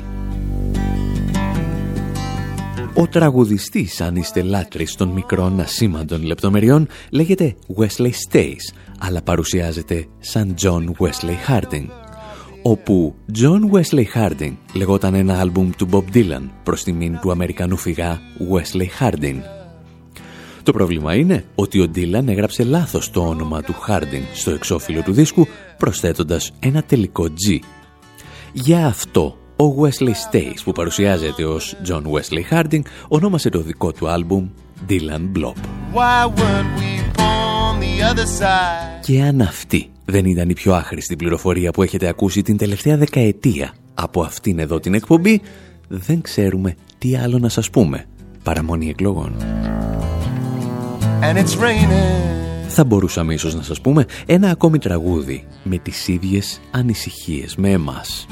Ο 2.93 3.07
τραγουδιστής, 3.07 4.01
αν 4.01 4.15
είστε 4.15 4.41
λάτρης 4.41 4.95
των 4.95 5.07
μικρών 5.07 5.59
ασήμαντων 5.59 6.23
λεπτομεριών, 6.23 6.87
λέγεται 7.11 7.55
Wesley 7.77 8.11
Stace, 8.29 8.75
αλλά 8.99 9.21
παρουσιάζεται 9.21 10.07
σαν 10.19 10.55
John 10.61 10.83
Wesley 10.83 11.35
Harding 11.47 11.87
όπου 12.61 13.15
John 13.33 13.71
Wesley 13.71 14.05
Harding 14.15 14.55
λεγόταν 14.73 15.13
ένα 15.13 15.39
άλμπουμ 15.39 15.69
του 15.77 15.89
Bob 15.91 16.15
Dylan 16.15 16.49
προς 16.63 16.83
τιμήν 16.83 17.19
του 17.21 17.31
Αμερικανού 17.31 17.77
φυγά 17.77 18.19
Wesley 18.51 18.87
Harding. 18.99 19.58
Το 20.69 20.75
πρόβλημα 20.75 21.15
είναι 21.15 21.43
ότι 21.55 21.79
ο 21.79 21.91
Dylan 21.95 22.27
έγραψε 22.27 22.63
λάθος 22.63 23.11
το 23.11 23.27
όνομα 23.27 23.61
του 23.61 23.73
Harding 23.87 24.23
στο 24.33 24.51
εξώφυλλο 24.51 25.01
του 25.01 25.11
δίσκου 25.11 25.47
προσθέτοντας 25.77 26.51
ένα 26.59 26.83
τελικό 26.83 27.23
G. 27.23 27.59
Για 28.53 28.85
αυτό 28.85 29.37
ο 29.55 29.81
Wesley 29.81 30.09
Stace 30.31 30.57
που 30.63 30.71
παρουσιάζεται 30.71 31.45
ως 31.45 31.75
John 31.87 32.01
Wesley 32.01 32.53
Harding 32.53 32.81
ονόμασε 33.07 33.49
το 33.49 33.61
δικό 33.61 33.91
του 33.91 34.09
άλμπουμ 34.09 34.49
Dylan 34.89 35.37
Blob. 35.37 35.53
Και 39.01 39.21
αν 39.21 39.41
αυτή 39.41 39.89
δεν 40.05 40.25
ήταν 40.25 40.49
η 40.49 40.53
πιο 40.53 40.73
άχρηστη 40.73 41.15
πληροφορία 41.15 41.71
που 41.71 41.83
έχετε 41.83 42.07
ακούσει 42.07 42.41
την 42.41 42.57
τελευταία 42.57 42.97
δεκαετία 42.97 43.73
από 43.93 44.21
αυτήν 44.21 44.59
εδώ 44.59 44.79
την 44.79 44.93
εκπομπή, 44.93 45.41
δεν 45.87 46.21
ξέρουμε 46.21 46.75
τι 46.97 47.15
άλλο 47.15 47.39
να 47.39 47.49
σας 47.49 47.69
πούμε. 47.69 48.05
Παραμονή 48.43 48.89
εκλογών. 48.89 49.35
Θα 52.67 52.83
μπορούσαμε 52.83 53.33
ίσως 53.33 53.55
να 53.55 53.61
σας 53.61 53.81
πούμε 53.81 54.05
ένα 54.25 54.49
ακόμη 54.49 54.77
τραγούδι 54.77 55.47
με 55.63 55.77
τις 55.77 56.07
ίδιες 56.07 56.59
ανησυχίες 56.71 57.55
με 57.55 57.69
εμάς. 57.69 58.27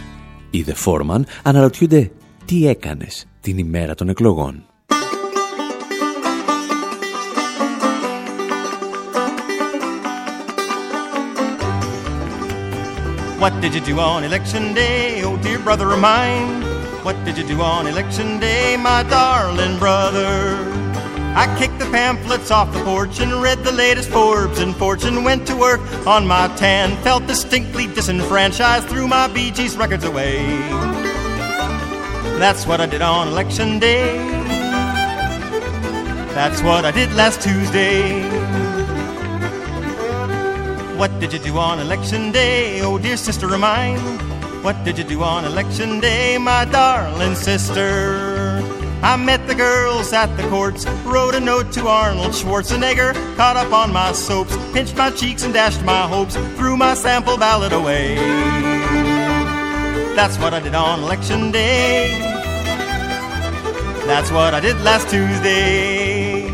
Οι 0.50 0.66
The 0.68 0.74
Foreman 0.86 1.22
αναρωτιούνται 1.44 2.12
τι 2.46 2.68
έκανες 2.68 3.26
την 3.42 3.58
ημέρα 3.58 3.96
των 3.96 4.10
εκλογών. 4.10 4.64
What 13.40 13.54
did 13.62 13.74
you 13.76 13.82
do 13.82 14.00
on 14.00 14.24
election 14.24 14.74
day, 14.74 15.22
oh 15.28 15.38
dear 15.46 15.60
brother 15.60 15.88
of 15.96 16.00
mine? 16.12 16.64
What 17.06 17.18
did 17.26 17.36
you 17.40 17.46
do 17.54 17.58
on 17.62 17.86
election 17.94 18.40
day, 18.40 18.76
my 18.90 19.00
darling 19.16 19.76
brother? 19.84 20.87
I 21.38 21.46
kicked 21.60 21.78
the 21.78 21.86
pamphlets 21.92 22.50
off 22.50 22.74
the 22.74 22.84
porch 22.84 23.20
and 23.20 23.32
read 23.44 23.64
the 23.64 23.72
latest 23.72 24.10
Forbes 24.10 24.58
and 24.58 24.76
Fortune. 24.76 25.24
Went 25.24 25.46
to 25.46 25.56
work 25.56 25.80
on 26.08 26.26
my 26.26 26.48
tan, 26.58 26.98
felt 27.04 27.28
distinctly 27.28 27.86
disenfranchised, 27.86 28.88
threw 28.88 29.08
my 29.08 29.28
Bee 29.28 29.52
Gees 29.52 29.78
records 29.78 30.04
away. 30.04 30.48
That's 32.40 32.66
what 32.66 32.82
I 32.82 32.88
did 32.88 33.04
on 33.04 33.28
election 33.28 33.78
day. 33.78 34.18
That's 36.34 36.64
what 36.64 36.86
I 36.86 36.92
did 36.92 37.14
last 37.14 37.40
Tuesday. 37.40 38.24
What 40.98 41.20
did 41.20 41.34
you 41.34 41.40
do 41.40 41.56
on 41.60 41.80
election 41.80 42.32
day, 42.32 42.82
oh 42.82 42.98
dear 42.98 43.16
sister 43.16 43.54
of 43.54 43.60
mine? 43.60 44.00
What 44.64 44.84
did 44.84 44.98
you 44.98 45.04
do 45.04 45.22
on 45.22 45.46
election 45.46 46.00
day, 46.00 46.40
my 46.40 46.66
darling 46.66 47.36
sister? 47.36 48.37
I 49.04 49.16
met 49.16 49.48
the 49.48 49.56
girls 49.56 50.12
at 50.12 50.36
the 50.38 50.44
courts, 50.50 50.86
wrote 51.06 51.36
a 51.36 51.40
note 51.40 51.72
to 51.74 51.88
Arnold 51.88 52.32
Schwarzenegger, 52.32 53.14
caught 53.36 53.56
up 53.56 53.72
on 53.72 53.94
my 53.94 54.12
soaps, 54.12 54.56
pinched 54.74 54.98
my 54.98 55.12
cheeks 55.12 55.44
and 55.44 55.54
dashed 55.54 55.84
my 55.84 56.08
hopes, 56.08 56.36
threw 56.58 56.76
my 56.76 56.94
sample 56.94 57.38
ballot 57.38 57.74
away. 57.74 58.16
That's 60.16 60.38
what 60.40 60.54
I 60.54 60.60
did 60.60 60.74
on 60.74 61.04
election 61.04 61.52
day. 61.52 62.20
That's 64.08 64.32
what 64.32 64.54
I 64.54 64.60
did 64.60 64.80
last 64.82 65.10
Tuesday. 65.10 66.48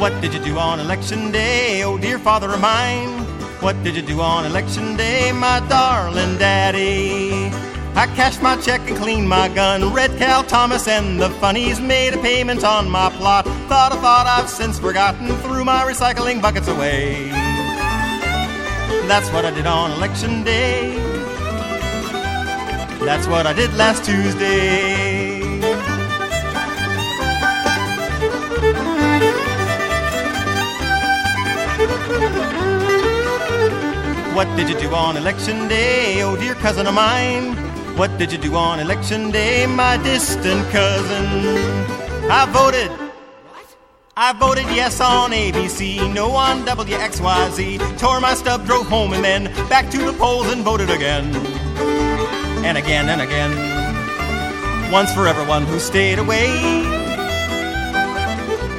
What 0.00 0.18
did 0.22 0.32
you 0.32 0.42
do 0.42 0.56
on 0.56 0.80
election 0.80 1.30
day, 1.30 1.82
oh 1.82 1.98
dear 1.98 2.18
father 2.18 2.50
of 2.50 2.58
mine? 2.58 3.18
What 3.60 3.76
did 3.84 3.94
you 3.94 4.00
do 4.00 4.22
on 4.22 4.46
election 4.46 4.96
day, 4.96 5.30
my 5.30 5.60
darling 5.68 6.38
daddy? 6.38 7.50
I 7.94 8.06
cashed 8.16 8.40
my 8.40 8.56
check 8.56 8.80
and 8.88 8.96
cleaned 8.96 9.28
my 9.28 9.48
gun. 9.48 9.92
Red 9.92 10.16
Cal 10.16 10.42
Thomas 10.42 10.88
and 10.88 11.20
the 11.20 11.28
funnies. 11.32 11.80
Made 11.80 12.14
a 12.14 12.18
payment 12.22 12.64
on 12.64 12.88
my 12.88 13.10
plot. 13.10 13.44
Thought 13.68 13.92
a 13.92 13.96
thought 13.96 14.26
I've 14.26 14.48
since 14.48 14.78
forgotten. 14.78 15.26
Threw 15.42 15.66
my 15.66 15.82
recycling 15.82 16.40
buckets 16.40 16.68
away. 16.68 17.28
That's 19.06 19.30
what 19.34 19.44
I 19.44 19.50
did 19.50 19.66
on 19.66 19.90
election 19.90 20.42
day. 20.42 20.94
That's 23.04 23.26
what 23.26 23.46
I 23.46 23.52
did 23.52 23.74
last 23.74 24.02
Tuesday. 24.06 25.09
What 34.40 34.56
did 34.56 34.70
you 34.70 34.80
do 34.80 34.94
on 34.94 35.18
election 35.18 35.68
day, 35.68 36.22
oh 36.22 36.34
dear 36.34 36.54
cousin 36.54 36.86
of 36.86 36.94
mine? 36.94 37.52
What 37.98 38.16
did 38.16 38.32
you 38.32 38.38
do 38.38 38.54
on 38.54 38.80
election 38.80 39.30
day, 39.30 39.66
my 39.66 39.98
distant 39.98 40.66
cousin? 40.70 41.26
I 42.30 42.46
voted. 42.46 42.90
I 44.16 44.32
voted 44.32 44.64
yes 44.74 44.98
on 44.98 45.32
ABC, 45.32 46.14
no 46.14 46.30
on 46.30 46.64
WXYZ. 46.64 47.98
Tore 47.98 48.18
my 48.22 48.32
stub, 48.32 48.64
drove 48.64 48.86
home, 48.86 49.12
and 49.12 49.22
then 49.22 49.44
back 49.68 49.90
to 49.90 49.98
the 49.98 50.14
polls 50.14 50.50
and 50.50 50.62
voted 50.62 50.88
again. 50.88 51.36
And 52.64 52.78
again 52.78 53.10
and 53.10 53.20
again. 53.20 53.52
Once 54.90 55.12
for 55.12 55.28
everyone 55.28 55.66
who 55.66 55.78
stayed 55.78 56.18
away. 56.18 56.48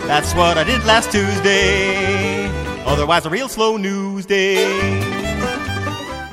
That's 0.08 0.34
what 0.34 0.58
I 0.58 0.64
did 0.64 0.84
last 0.86 1.12
Tuesday. 1.12 2.48
Otherwise, 2.88 3.28
a 3.28 3.30
real 3.30 3.48
slow 3.48 3.78
news 3.78 4.26
day. 4.26 5.01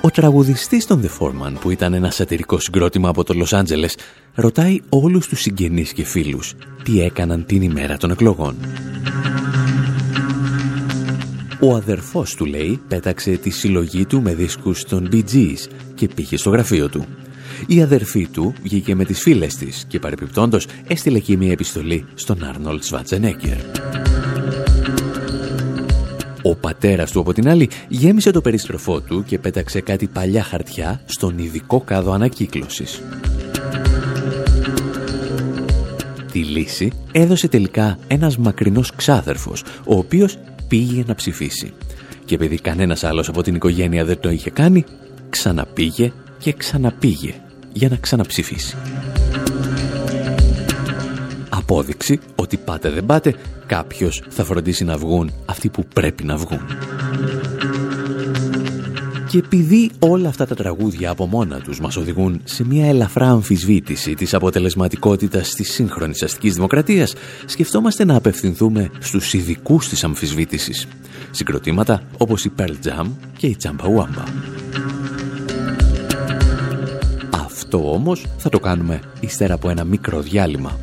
Ο 0.00 0.10
τραγουδιστής 0.10 0.86
των 0.86 1.02
The 1.02 1.18
Foreman, 1.18 1.52
που 1.60 1.70
ήταν 1.70 1.94
ένα 1.94 2.10
σατυρικό 2.10 2.58
συγκρότημα 2.58 3.08
από 3.08 3.24
το 3.24 3.34
Λος 3.34 3.52
Άντζελες, 3.52 3.96
ρωτάει 4.34 4.80
όλους 4.88 5.28
τους 5.28 5.40
συγγενείς 5.40 5.92
και 5.92 6.04
φίλους 6.04 6.54
τι 6.82 7.00
έκαναν 7.00 7.44
την 7.46 7.62
ημέρα 7.62 7.96
των 7.96 8.10
εκλογών. 8.10 8.56
Ο 11.60 11.74
αδερφός 11.74 12.34
του, 12.34 12.44
λέει, 12.44 12.80
πέταξε 12.88 13.30
τη 13.30 13.50
συλλογή 13.50 14.04
του 14.06 14.22
με 14.22 14.34
δίσκους 14.34 14.84
των 14.84 15.08
Bee 15.12 15.24
Gees 15.32 15.66
και 15.94 16.08
πήγε 16.14 16.36
στο 16.36 16.50
γραφείο 16.50 16.88
του. 16.88 17.04
Η 17.66 17.82
αδερφή 17.82 18.28
του 18.28 18.54
βγήκε 18.62 18.94
με 18.94 19.04
τις 19.04 19.20
φίλες 19.20 19.56
της 19.56 19.84
και 19.88 19.98
παρεπιπτόντος 19.98 20.66
έστειλε 20.86 21.18
και 21.18 21.36
μια 21.36 21.52
επιστολή 21.52 22.04
στον 22.14 22.44
Άρνολτ 22.44 22.84
Σβατζενέκερ. 22.84 23.56
Ο 26.48 26.56
πατέρας 26.56 27.10
του 27.10 27.20
από 27.20 27.32
την 27.32 27.48
άλλη 27.48 27.70
γέμισε 27.88 28.30
το 28.30 28.40
περιστροφό 28.40 29.00
του 29.00 29.24
και 29.26 29.38
πέταξε 29.38 29.80
κάτι 29.80 30.06
παλιά 30.06 30.42
χαρτιά 30.42 31.00
στον 31.04 31.38
ειδικό 31.38 31.80
κάδο 31.80 32.12
ανακύκλωσης. 32.12 33.02
Τη 36.32 36.38
λύση 36.38 36.92
έδωσε 37.12 37.48
τελικά 37.48 37.98
ένας 38.08 38.38
μακρινός 38.38 38.94
ξάδερφος, 38.94 39.62
ο 39.86 39.98
οποίος 39.98 40.38
πήγε 40.68 41.04
να 41.06 41.14
ψηφίσει. 41.14 41.72
Και 42.24 42.34
επειδή 42.34 42.58
κανένας 42.58 43.04
άλλος 43.04 43.28
από 43.28 43.42
την 43.42 43.54
οικογένεια 43.54 44.04
δεν 44.04 44.20
το 44.20 44.30
είχε 44.30 44.50
κάνει, 44.50 44.84
ξαναπήγε 45.30 46.12
και 46.38 46.52
ξαναπήγε 46.52 47.34
για 47.72 47.88
να 47.88 47.96
ξαναψηφίσει. 47.96 48.76
Απόδειξη 51.48 52.20
ότι 52.34 52.56
πάτε 52.56 52.90
δεν 52.90 53.06
πάτε, 53.06 53.34
κάποιος 53.68 54.22
θα 54.28 54.44
φροντίσει 54.44 54.84
να 54.84 54.96
βγουν 54.96 55.32
αυτοί 55.46 55.68
που 55.68 55.84
πρέπει 55.94 56.24
να 56.24 56.36
βγουν. 56.36 56.60
Και 59.28 59.38
επειδή 59.38 59.90
όλα 59.98 60.28
αυτά 60.28 60.46
τα 60.46 60.54
τραγούδια 60.54 61.10
από 61.10 61.26
μόνα 61.26 61.60
τους 61.60 61.80
μας 61.80 61.96
οδηγούν 61.96 62.40
σε 62.44 62.64
μια 62.64 62.86
ελαφρά 62.86 63.30
αμφισβήτηση 63.30 64.14
της 64.14 64.34
αποτελεσματικότητας 64.34 65.54
της 65.54 65.72
σύγχρονης 65.72 66.22
αστικής 66.22 66.54
δημοκρατίας, 66.54 67.14
σκεφτόμαστε 67.46 68.04
να 68.04 68.16
απευθυνθούμε 68.16 68.90
στους 68.98 69.32
ειδικούς 69.32 69.88
της 69.88 70.04
αμφισβήτησης. 70.04 70.86
Συγκροτήματα 71.30 72.02
όπως 72.18 72.44
η 72.44 72.52
Pearl 72.58 72.74
Jam 72.84 73.06
και 73.36 73.46
η 73.46 73.56
Wamba. 73.62 74.24
Αυτό 77.30 77.92
όμως 77.92 78.26
θα 78.36 78.48
το 78.48 78.58
κάνουμε 78.58 79.00
ύστερα 79.20 79.54
από 79.54 79.70
ένα 79.70 79.84
μικρό 79.84 80.20
διάλειμμα 80.20 80.78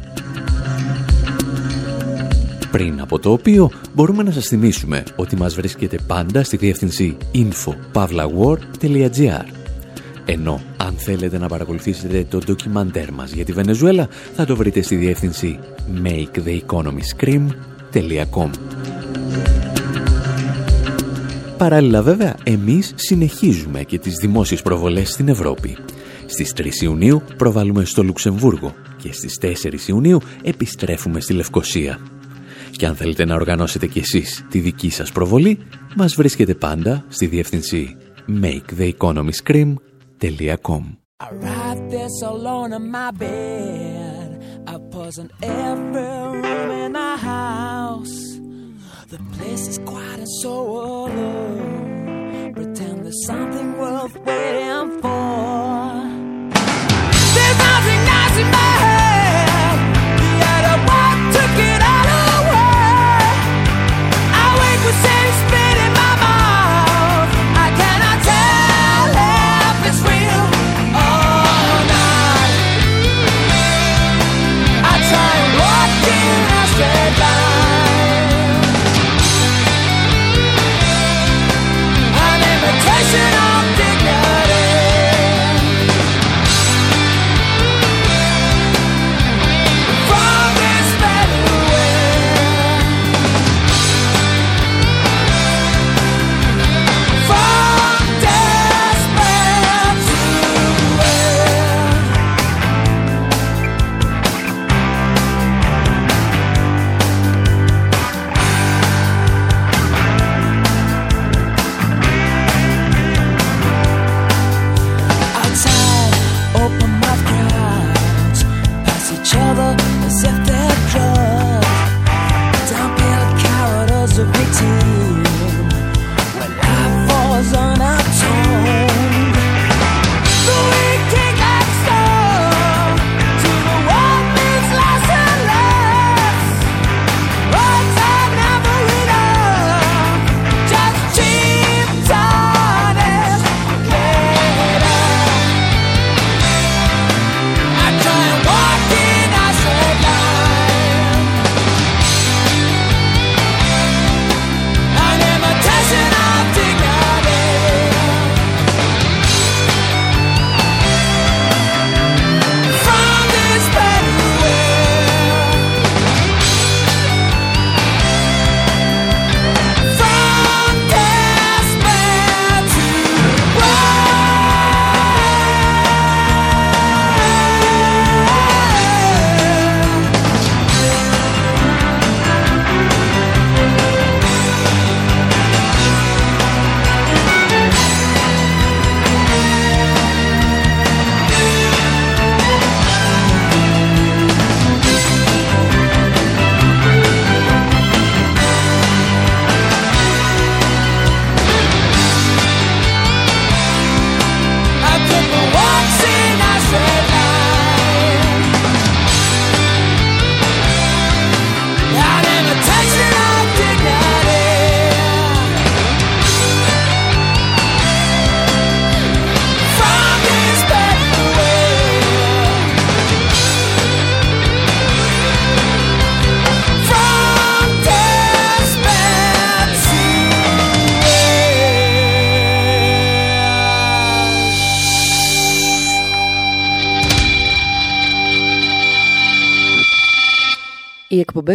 πριν 2.75 3.01
από 3.01 3.19
το 3.19 3.31
οποίο 3.31 3.71
μπορούμε 3.93 4.23
να 4.23 4.31
σας 4.31 4.47
θυμίσουμε 4.47 5.03
ότι 5.15 5.35
μας 5.35 5.55
βρίσκεται 5.55 5.99
πάντα 6.07 6.43
στη 6.43 6.57
διεύθυνση 6.57 7.17
info.pavlawar.gr 7.33 9.45
ενώ 10.25 10.61
αν 10.77 10.95
αν 10.95 10.97
θέλετε 10.97 11.37
να 11.37 11.47
παρακολουθήσετε 11.47 12.25
το 12.29 12.37
ντοκιμαντέρ 12.37 13.11
μας 13.11 13.31
για 13.31 13.45
τη 13.45 13.51
Βενεζουέλα, 13.51 14.07
θα 14.35 14.45
το 14.45 14.55
βρείτε 14.55 14.81
στη 14.81 14.95
διεύθυνση 14.95 15.59
maketheeconomyscream.com 16.03 18.49
Παράλληλα 21.57 22.01
βέβαια, 22.01 22.35
εμείς 22.43 22.93
συνεχίζουμε 22.95 23.83
και 23.83 23.99
τις 23.99 24.15
δημόσιες 24.15 24.61
προβολές 24.61 25.11
στην 25.11 25.27
Ευρώπη. 25.27 25.77
Στις 26.25 26.53
3 26.55 26.81
Ιουνίου 26.81 27.21
προβάλλουμε 27.37 27.85
στο 27.85 28.03
Λουξεμβούργο 28.03 28.73
και 28.97 29.13
στις 29.13 29.37
4 29.41 29.87
Ιουνίου 29.87 30.19
επιστρέφουμε 30.43 31.19
στη 31.19 31.33
Λευκοσία. 31.33 31.99
Και 32.77 32.85
αν 32.85 32.95
θέλετε 32.95 33.25
να 33.25 33.35
οργανώσετε 33.35 33.87
κι 33.87 33.99
εσείς 33.99 34.45
τη 34.49 34.59
δική 34.59 34.89
σας 34.89 35.11
προβολή, 35.11 35.57
μας 35.95 36.15
βρίσκετε 36.15 36.53
πάντα 36.53 37.05
στη 37.07 37.25
διεύθυνση 37.25 37.97
maketheeconomyscream.com 38.41 40.83
I 41.17 41.29
write 41.43 41.89
this 41.89 42.21
alone 42.21 42.73
in 42.73 42.91
my 42.91 43.09
bed. 43.23 44.29
I 44.67 44.77
pause 44.91 45.17
in 45.23 45.29
every 45.41 46.41
room 46.43 46.69
in 46.83 46.91
the 47.01 47.13
house. 47.31 48.17
The 49.13 49.19
place 49.35 49.65
is 49.71 49.77
quiet 49.91 50.19
and 50.19 50.33
so 50.41 50.53
alone. 51.07 51.54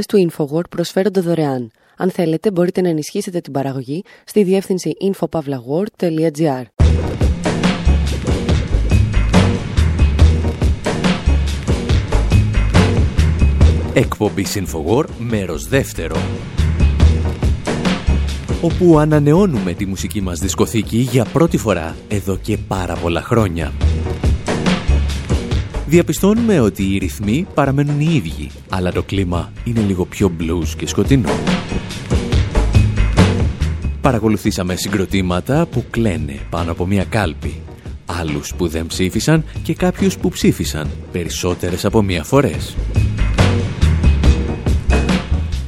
Εκπομπές 0.01 0.07
του 0.07 0.47
InfoWord 0.49 0.69
προσφέρονται 0.71 1.21
δωρεάν. 1.21 1.71
Αν 1.97 2.11
θέλετε, 2.11 2.51
μπορείτε 2.51 2.81
να 2.81 2.89
ενισχύσετε 2.89 3.41
την 3.41 3.53
παραγωγή 3.53 4.03
στη 4.25 4.43
διεύθυνση 4.43 4.93
infopavlagor.gr. 5.01 6.63
Εκπομπή 13.95 14.47
Infowar, 14.55 15.05
μέρος 15.19 15.69
δεύτερο. 15.69 16.17
Όπου 18.63 18.99
ανανεώνουμε 18.99 19.73
τη 19.73 19.87
μουσική 19.87 20.21
μας 20.21 20.39
δισκοθήκη 20.39 20.97
για 20.97 21.25
πρώτη 21.25 21.57
φορά 21.57 21.97
εδώ 22.09 22.37
και 22.37 22.59
πάρα 22.69 22.95
πολλά 22.95 23.23
χρόνια. 23.23 23.73
Διαπιστώνουμε 25.91 26.61
ότι 26.61 26.83
οι 26.83 26.99
ρυθμοί 26.99 27.47
παραμένουν 27.55 28.01
οι 28.01 28.15
ίδιοι, 28.15 28.51
αλλά 28.69 28.93
το 28.93 29.03
κλίμα 29.03 29.53
είναι 29.65 29.81
λίγο 29.81 30.05
πιο 30.05 30.33
blues 30.41 30.69
και 30.77 30.87
σκοτεινό. 30.87 31.31
Παρακολουθήσαμε 34.01 34.77
συγκροτήματα 34.77 35.67
που 35.67 35.85
κλαίνε 35.91 36.39
πάνω 36.51 36.71
από 36.71 36.87
μια 36.87 37.05
κάλπη, 37.05 37.61
άλλους 38.07 38.55
που 38.57 38.69
δεν 38.69 38.87
ψήφισαν 38.87 39.45
και 39.63 39.75
κάποιους 39.75 40.19
που 40.19 40.29
ψήφισαν 40.29 40.91
περισσότερες 41.13 41.85
από 41.85 42.03
μία 42.03 42.25
φορές. 42.25 42.77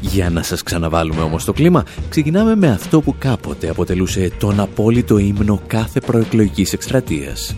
Για 0.01 0.31
να 0.31 0.43
σας 0.43 0.63
ξαναβάλουμε 0.63 1.23
όμως 1.23 1.45
το 1.45 1.53
κλίμα, 1.53 1.85
ξεκινάμε 2.09 2.57
με 2.57 2.71
αυτό 2.71 3.01
που 3.01 3.15
κάποτε 3.19 3.69
αποτελούσε 3.69 4.31
τον 4.39 4.61
απόλυτο 4.61 5.19
ύμνο 5.19 5.61
κάθε 5.67 6.01
προεκλογικής 6.01 6.73
εκστρατείας. 6.73 7.57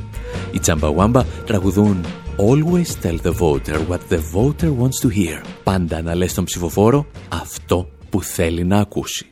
Οι 0.52 0.58
Τσαμπαουάμπα 0.58 1.24
τραγουδούν 1.46 2.04
Always 2.38 2.96
tell 2.96 3.16
the 3.16 3.30
voter 3.30 3.78
what 3.84 4.08
the 4.08 4.18
voter 4.18 4.72
wants 4.72 5.00
to 5.02 5.08
hear. 5.08 5.42
Πάντα 5.64 6.02
να 6.02 6.14
λες 6.14 6.30
στον 6.30 6.44
ψηφοφόρο 6.44 7.06
αυτό 7.28 7.88
που 8.10 8.22
θέλει 8.22 8.64
να 8.64 8.78
ακούσει. 8.78 9.26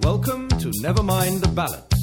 Welcome 0.00 0.48
to 0.62 0.70
Never 0.82 1.02
Mind 1.02 1.40
the 1.44 1.52
Ballots. 1.60 1.98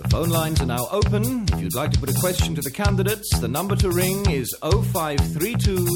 The 0.00 0.08
phone 0.12 0.30
lines 0.38 0.60
are 0.60 0.70
now 0.76 0.84
open. 0.90 1.22
If 1.52 1.58
you'd 1.62 1.78
like 1.82 1.92
to 1.96 2.00
put 2.02 2.10
a 2.16 2.18
question 2.24 2.54
to 2.58 2.62
the 2.68 2.74
candidates, 2.82 3.28
the 3.44 3.48
number 3.58 3.76
to 3.76 3.88
ring 4.02 4.18
is 4.30 4.48
0532 4.60 5.86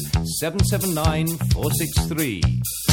779 0.41 1.27
463. 1.53 2.88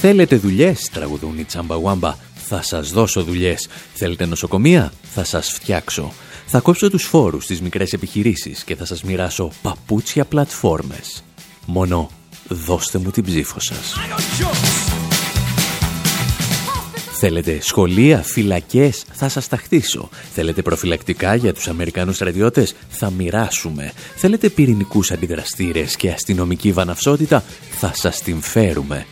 Θέλετε 0.00 0.36
δουλειές, 0.36 0.88
τραγουδούν 0.92 1.38
οι 1.38 1.44
τσαμπαγουάμπα. 1.44 2.16
Θα 2.34 2.62
σας 2.62 2.90
δώσω 2.90 3.22
δουλειές. 3.22 3.68
Θέλετε 3.94 4.26
νοσοκομεία, 4.26 4.92
θα 5.14 5.24
σας 5.24 5.52
φτιάξω. 5.52 6.12
Θα 6.46 6.60
κόψω 6.60 6.90
τους 6.90 7.04
φόρους 7.04 7.44
στις 7.44 7.60
μικρές 7.60 7.92
επιχειρήσεις 7.92 8.64
και 8.64 8.76
θα 8.76 8.84
σας 8.84 9.02
μοιράσω 9.02 9.52
παπούτσια 9.62 10.24
πλατφόρμες. 10.24 11.24
Μόνο 11.66 12.10
δώστε 12.48 12.98
μου 12.98 13.10
την 13.10 13.24
ψήφο 13.24 13.60
σας. 13.60 13.94
I 13.96 14.14
got 14.14 14.44
jobs. 14.44 14.88
Θέλετε 17.20 17.58
σχολεία, 17.60 18.22
φυλακές, 18.22 19.04
θα 19.12 19.28
σας 19.28 19.48
τα 19.48 19.56
χτίσω. 19.56 20.08
Θέλετε 20.34 20.62
προφυλακτικά 20.62 21.34
για 21.34 21.54
τους 21.54 21.68
Αμερικανούς 21.68 22.16
στρατιώτες, 22.16 22.74
θα 22.88 23.10
μοιράσουμε. 23.10 23.92
Θέλετε 24.16 24.48
πυρηνικούς 24.48 25.10
αντιδραστήρες 25.10 25.96
και 25.96 26.10
αστυνομική 26.10 26.72
βαναυσότητα, 26.72 27.44
θα 27.70 27.92
σας 27.94 28.22
την 28.22 28.40
φέρουμε. 28.40 29.06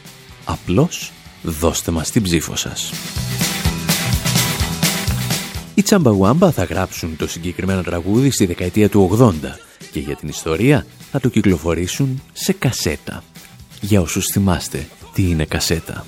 Απλώς 0.49 1.13
δώστε 1.43 1.91
μας 1.91 2.11
την 2.11 2.23
ψήφο 2.23 2.57
σας. 2.57 2.93
Οι 5.75 5.83
Τσαμπαγουάμπα 5.83 6.51
θα 6.51 6.65
γράψουν 6.65 7.17
το 7.17 7.29
συγκεκριμένο 7.29 7.83
τραγούδι 7.83 8.31
στη 8.31 8.47
δεκαετία 8.47 8.89
του 8.89 9.19
80 9.21 9.33
και 9.91 10.01
για 10.01 10.17
την 10.17 10.29
ιστορία 10.29 10.87
θα 11.11 11.21
το 11.21 11.29
κυκλοφορήσουν 11.29 12.23
σε 12.33 12.53
κασέτα. 12.53 13.25
Για 13.81 14.01
όσους 14.01 14.27
θυμάστε 14.33 14.89
τι 15.15 15.23
είναι 15.31 15.45
κασέτα. 15.45 16.07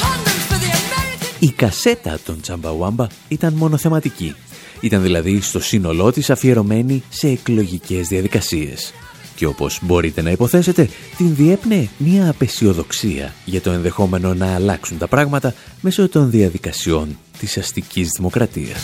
Condoms 0.00 0.52
for 0.52 0.58
the 0.58 0.70
American 0.72 1.42
Η 1.42 1.50
κασέτα 1.50 2.18
των 2.24 2.40
Τσαμπαουάμπα 2.40 3.06
ήταν 3.28 3.52
μονοθεματική. 3.54 4.34
Ήταν 4.80 5.02
δηλαδή 5.02 5.40
στο 5.40 5.60
σύνολό 5.60 6.12
της 6.12 6.30
αφιερωμένη 6.30 7.02
σε 7.08 7.28
εκλογικές 7.28 8.08
διαδικασίες. 8.08 8.92
Και 9.36 9.46
όπως 9.46 9.78
μπορείτε 9.82 10.22
να 10.22 10.30
υποθέσετε, 10.30 10.88
την 11.16 11.34
διέπνε 11.34 11.88
μια 11.98 12.30
απεσιοδοξία 12.30 13.34
για 13.44 13.60
το 13.60 13.70
ενδεχόμενο 13.70 14.34
να 14.34 14.54
αλλάξουν 14.54 14.98
τα 14.98 15.08
πράγματα 15.08 15.54
μέσω 15.80 16.08
των 16.08 16.30
διαδικασιών 16.30 17.18
της 17.38 17.58
αστικής 17.58 18.08
δημοκρατίας. 18.16 18.82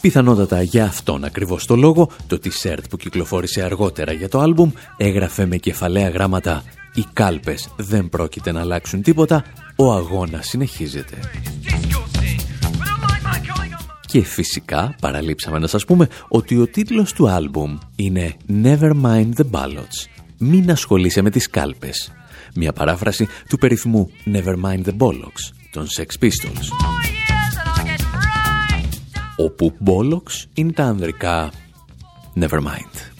Πιθανότατα 0.00 0.62
για 0.62 0.84
αυτόν 0.84 1.24
ακριβώς 1.24 1.66
το 1.66 1.76
λόγο, 1.76 2.10
το 2.26 2.38
t-shirt 2.44 2.82
που 2.90 2.96
κυκλοφόρησε 2.96 3.62
αργότερα 3.62 4.12
για 4.12 4.28
το 4.28 4.38
άλμπουμ 4.38 4.70
έγραφε 4.96 5.46
με 5.46 5.56
κεφαλαία 5.56 6.08
γράμματα 6.08 6.62
«Οι 6.94 7.04
κάλπες 7.12 7.68
δεν 7.76 8.08
πρόκειται 8.08 8.52
να 8.52 8.60
αλλάξουν 8.60 9.02
τίποτα, 9.02 9.44
ο 9.76 9.92
αγώνας 9.92 10.46
συνεχίζεται». 10.46 11.16
Και 14.10 14.22
φυσικά 14.22 14.94
παραλείψαμε 15.00 15.58
να 15.58 15.66
σας 15.66 15.84
πούμε 15.84 16.08
ότι 16.28 16.56
ο 16.56 16.66
τίτλος 16.66 17.12
του 17.12 17.28
άλμπουμ 17.28 17.78
είναι 17.96 18.34
«Never 18.62 18.90
mind 19.02 19.30
the 19.36 19.50
ballots». 19.50 20.06
Μην 20.38 20.70
ασχολείσαι 20.70 21.22
με 21.22 21.30
τις 21.30 21.50
κάλπες. 21.50 22.12
Μια 22.54 22.72
παράφραση 22.72 23.26
του 23.48 23.58
περίφημου 23.58 24.10
«Never 24.26 24.54
mind 24.64 24.84
the 24.84 24.96
bollocks» 24.98 25.52
των 25.70 25.86
Sex 25.96 26.24
Pistols. 26.24 26.66
four 26.82 27.02
years 27.04 27.54
and 27.60 27.68
I'll 27.68 27.86
get 27.86 28.00
right 28.00 28.90
down 29.14 29.34
όπου 29.36 29.76
bollocks 29.84 30.44
είναι 30.54 30.72
τα 30.72 30.84
ανδρικά 30.84 31.50
«Never 32.40 32.58
mind». 32.58 33.17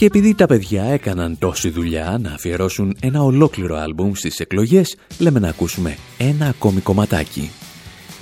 Και 0.00 0.06
επειδή 0.06 0.34
τα 0.34 0.46
παιδιά 0.46 0.84
έκαναν 0.84 1.38
τόση 1.38 1.70
δουλειά 1.70 2.18
να 2.22 2.32
αφιερώσουν 2.32 2.96
ένα 3.00 3.22
ολόκληρο 3.22 3.76
άλμπουμ 3.76 4.12
στις 4.14 4.40
εκλογές, 4.40 4.96
λέμε 5.18 5.38
να 5.38 5.48
ακούσουμε 5.48 5.96
ένα 6.18 6.46
ακόμη 6.46 6.80
κομματάκι. 6.80 7.50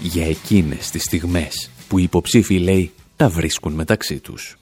Για 0.03 0.27
εκείνες 0.27 0.91
τις 0.91 1.03
στιγμές 1.03 1.71
που 1.89 1.99
οι 1.99 2.03
υποψήφοι, 2.03 2.59
λέει, 2.59 2.93
τα 3.17 3.29
βρίσκουν 3.29 3.73
μεταξύ 3.73 4.21
τους. 4.21 4.59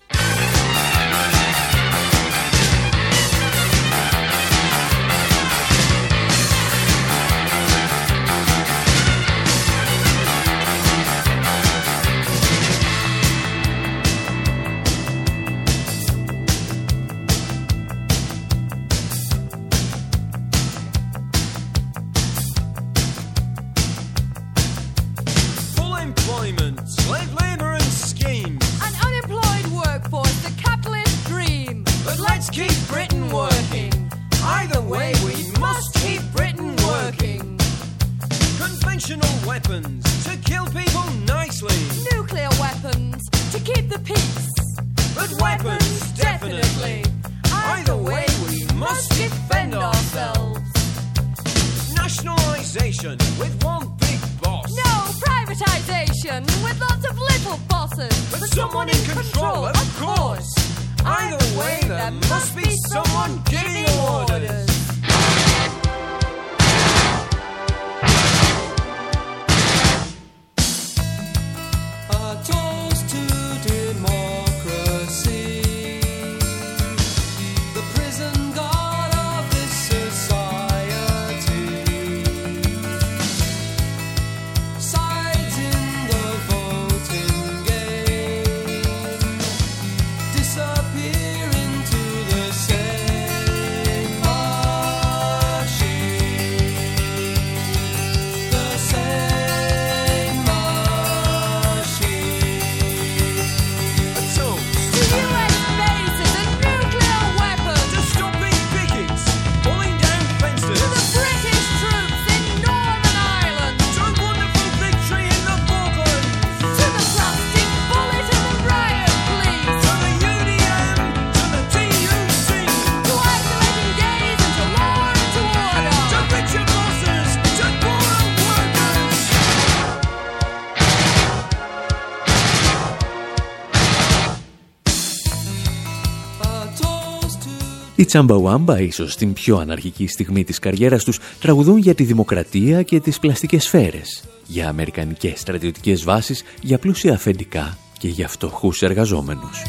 Τσαμπαουάμπα, 138.06 138.80
ίσως 138.80 139.12
στην 139.12 139.32
πιο 139.32 139.56
αναρχική 139.56 140.06
στιγμή 140.06 140.44
της 140.44 140.58
καριέρας 140.58 141.04
τους, 141.04 141.18
τραγουδούν 141.40 141.78
για 141.78 141.94
τη 141.94 142.04
δημοκρατία 142.04 142.82
και 142.82 143.00
τις 143.00 143.18
πλαστικές 143.18 143.64
σφαίρες, 143.64 144.22
για 144.46 144.68
αμερικανικές 144.68 145.40
στρατιωτικές 145.40 146.04
βάσεις, 146.04 146.42
για 146.62 146.78
πλούσια 146.78 147.12
αφεντικά 147.14 147.78
και 147.98 148.08
για 148.08 148.28
φτωχούς 148.28 148.82
εργαζόμενους. 148.82 149.62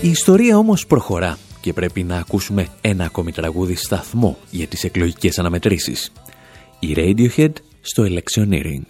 Η 0.00 0.08
ιστορία 0.08 0.58
όμως 0.58 0.86
προχωρά 0.86 1.38
και 1.60 1.72
πρέπει 1.72 2.02
να 2.02 2.16
ακούσουμε 2.16 2.66
ένα 2.80 3.04
ακόμη 3.04 3.32
τραγούδι 3.32 3.74
σταθμό 3.74 4.38
για 4.50 4.66
τις 4.66 4.84
εκλογικές 4.84 5.38
αναμετρήσεις. 5.38 6.12
Η 6.78 6.94
Radiohead 6.96 7.52
στο 7.80 8.04
Electioneering. 8.04 8.84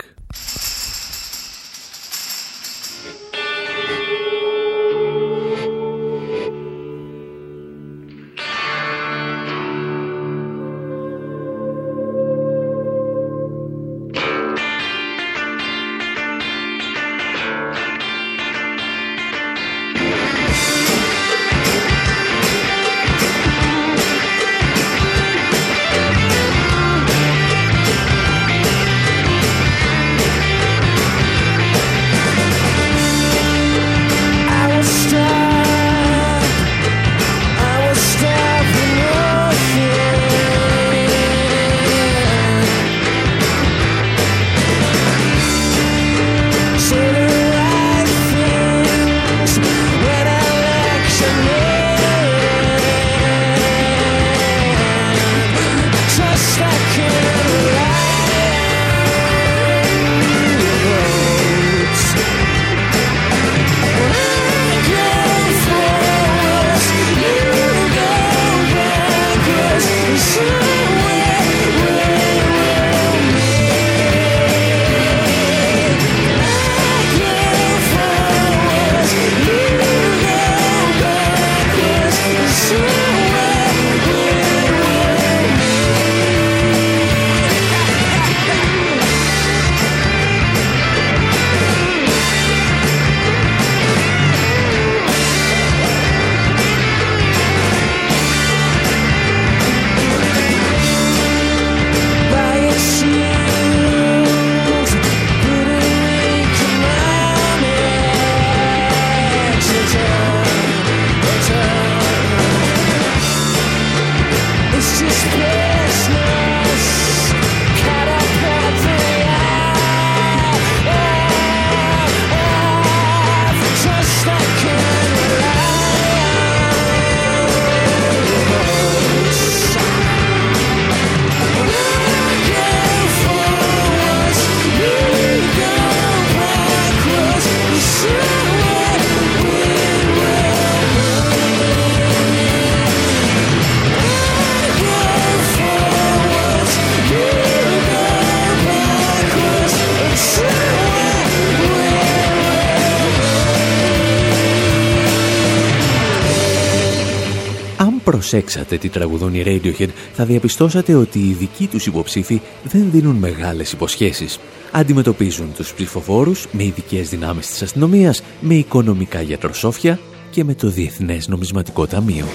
Προσέξατε 158.12 158.76
τι 158.76 158.88
τραγουδούν 158.88 159.34
οι 159.34 159.42
Radiohead, 159.46 159.88
θα 160.12 160.24
διαπιστώσατε 160.24 160.94
ότι 160.94 161.18
οι 161.18 161.36
δικοί 161.38 161.66
τους 161.66 161.86
υποψήφοι 161.86 162.40
δεν 162.62 162.90
δίνουν 162.90 163.16
μεγάλες 163.16 163.72
υποσχέσεις. 163.72 164.38
Αντιμετωπίζουν 164.72 165.52
τους 165.56 165.72
ψηφοφόρους 165.74 166.46
με 166.52 166.64
ειδικές 166.64 167.08
δυνάμεις 167.08 167.46
της 167.46 167.62
αστυνομίας, 167.62 168.22
με 168.40 168.54
οικονομικά 168.54 169.20
γιατροσόφια 169.20 169.98
και 170.30 170.44
με 170.44 170.54
το 170.54 170.68
Διεθνές 170.68 171.28
Νομισματικό 171.28 171.86
Ταμείο. 171.86 172.26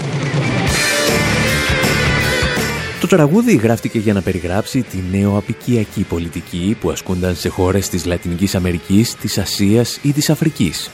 Το 3.01 3.07
τραγούδι 3.07 3.55
γράφτηκε 3.55 3.99
για 3.99 4.13
να 4.13 4.21
περιγράψει 4.21 4.81
τη 4.81 4.97
νεοαπικιακή 5.17 6.01
πολιτική 6.01 6.77
που 6.79 6.91
ασκούνταν 6.91 7.35
σε 7.35 7.49
χώρες 7.49 7.89
της 7.89 8.05
Λατινικής 8.05 8.55
Αμερικής, 8.55 9.15
της 9.15 9.37
Ασίας 9.37 9.99
ή 10.01 10.11
της 10.11 10.29
Αφρικής. 10.29 10.89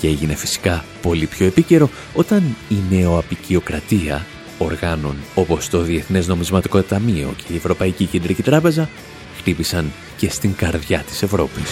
Και 0.00 0.08
έγινε 0.08 0.34
φυσικά 0.34 0.84
πολύ 1.02 1.26
πιο 1.26 1.46
επίκαιρο 1.46 1.90
όταν 2.14 2.56
η 2.68 2.76
νεοαπικιοκρατία 2.90 4.26
οργάνων 4.58 5.16
όπως 5.34 5.68
το 5.68 5.80
Διεθνές 5.80 6.26
Νομισματικό 6.26 6.82
Ταμείο 6.82 7.34
και 7.36 7.52
η 7.52 7.56
Ευρωπαϊκή 7.56 8.04
Κεντρική 8.04 8.42
Τράπεζα 8.42 8.88
χτύπησαν 9.38 9.92
και 10.16 10.30
στην 10.30 10.54
καρδιά 10.54 10.98
της 10.98 11.22
Ευρώπης. 11.22 11.70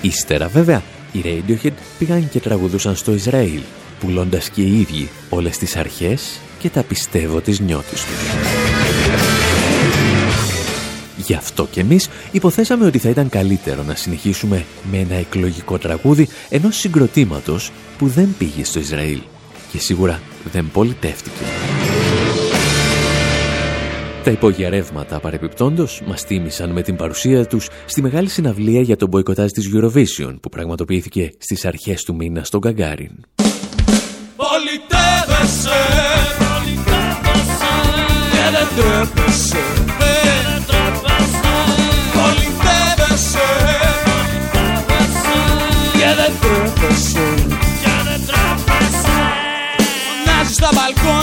Ύστερα 0.00 0.48
βέβαια 0.48 0.82
οι 1.12 1.22
Radiohead 1.24 1.72
πήγαν 1.98 2.28
και 2.28 2.40
τραγουδούσαν 2.40 2.96
στο 2.96 3.12
Ισραήλ 3.12 3.60
πουλώντας 4.00 4.50
και 4.50 4.62
οι 4.62 4.80
ίδιοι 4.80 5.08
όλες 5.28 5.58
τις 5.58 5.76
αρχές 5.76 6.40
και 6.58 6.68
τα 6.68 6.82
πιστεύω 6.82 7.40
της 7.40 7.60
νιώτης 7.60 8.04
τους. 8.04 9.41
Γι' 11.26 11.34
αυτό 11.34 11.68
και 11.70 11.80
εμείς 11.80 12.08
υποθέσαμε 12.30 12.86
ότι 12.86 12.98
θα 12.98 13.08
ήταν 13.08 13.28
καλύτερο 13.28 13.82
να 13.82 13.94
συνεχίσουμε 13.94 14.64
με 14.90 14.98
ένα 14.98 15.14
εκλογικό 15.14 15.78
τραγούδι 15.78 16.28
ενός 16.48 16.76
συγκροτήματος 16.76 17.70
που 17.98 18.06
δεν 18.06 18.34
πήγε 18.38 18.64
στο 18.64 18.78
Ισραήλ. 18.78 19.20
Και 19.72 19.78
σίγουρα 19.78 20.20
δεν 20.52 20.70
πολιτεύτηκε. 20.72 21.44
Τα 24.24 24.30
υπόγεια 24.30 24.68
ρεύματα 24.68 25.20
παρεπιπτόντως 25.20 26.02
μας 26.06 26.24
τίμησαν 26.24 26.70
με 26.70 26.82
την 26.82 26.96
παρουσία 26.96 27.46
τους 27.46 27.68
στη 27.86 28.02
μεγάλη 28.02 28.28
συναυλία 28.28 28.80
για 28.80 28.96
τον 28.96 29.08
μποϊκοτάζ 29.08 29.50
της 29.50 29.70
Eurovision 29.74 30.34
που 30.42 30.48
πραγματοποιήθηκε 30.48 31.32
στις 31.38 31.64
αρχές 31.64 32.04
του 32.04 32.14
μήνα 32.14 32.44
στον 32.44 32.60
Καγκάριν. 32.60 33.12
Πολιτεύεσαι. 34.36 35.70
Και 38.32 38.50
δεν 38.52 38.66
τρέπεσαι. 38.76 39.56
Πολιτεύεσαι 39.86 40.81
δεν 48.04 48.20
τρέπεσαι 48.26 49.18
Φωνάζεις 50.06 50.54
στα 50.54 50.68
μπαλκόνια 50.74 51.21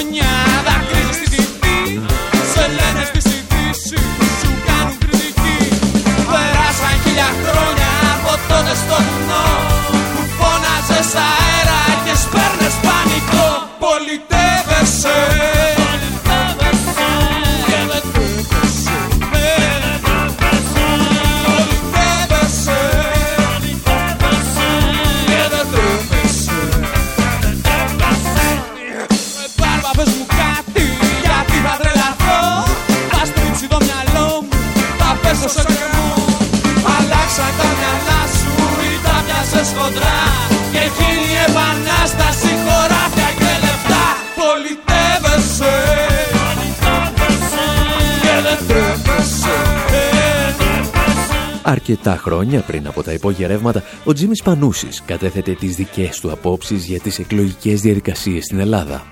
Αρκετά 51.90 52.18
χρόνια 52.18 52.62
πριν 52.62 52.88
από 52.88 53.04
τα 53.04 53.14
υπόγεια 53.14 53.48
ρεύματα, 53.48 53.84
ο 54.04 54.14
Τζίμις 54.14 54.42
Πανούσης 54.42 55.04
κατέθετε 55.06 55.54
τις 55.54 55.76
δικές 55.76 56.20
του 56.20 56.32
απόψεις 56.32 56.86
για 56.86 57.00
τις 57.00 57.20
εκλογικές 57.20 57.82
διαδικασίες 57.82 58.46
στην 58.46 58.60
Ελλάδα. 58.60 59.06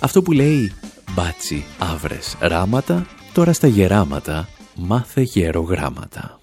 Αυτό 0.00 0.22
που 0.22 0.32
λέει 0.32 0.72
«Μπάτσι, 1.14 1.64
άβρες, 1.78 2.36
ράματα, 2.40 3.06
τώρα 3.32 3.52
στα 3.52 3.66
γεράματα, 3.66 4.48
μάθε 4.74 5.20
γερογράμματα». 5.20 6.41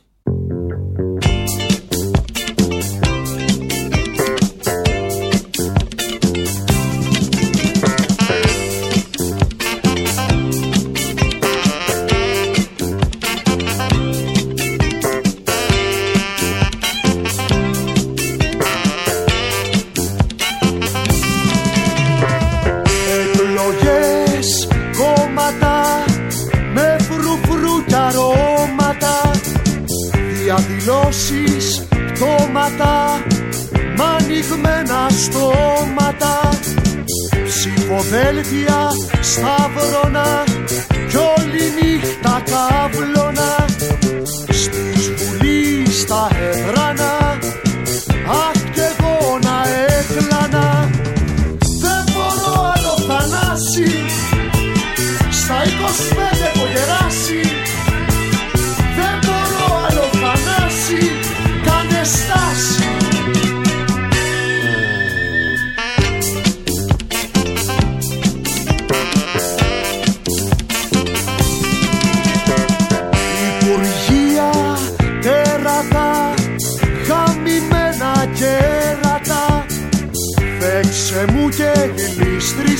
Πτώματα 32.49 33.21
μ' 33.97 34.01
ανοιγμένα 34.01 35.09
στόματα. 35.09 36.49
Ψηφοδέλτια, 37.45 38.87
σταύρωνα 39.21 40.43
κι 41.09 41.17
όλη 41.17 41.63
νύχτα 41.81 42.43
καύλωνα 42.51 43.18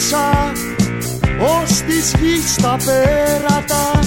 γλίστρισα 0.10 0.51
ως 1.39 1.70
της 1.70 2.14
γης 2.22 2.55
τα 2.55 2.78
πέρατα. 2.86 3.99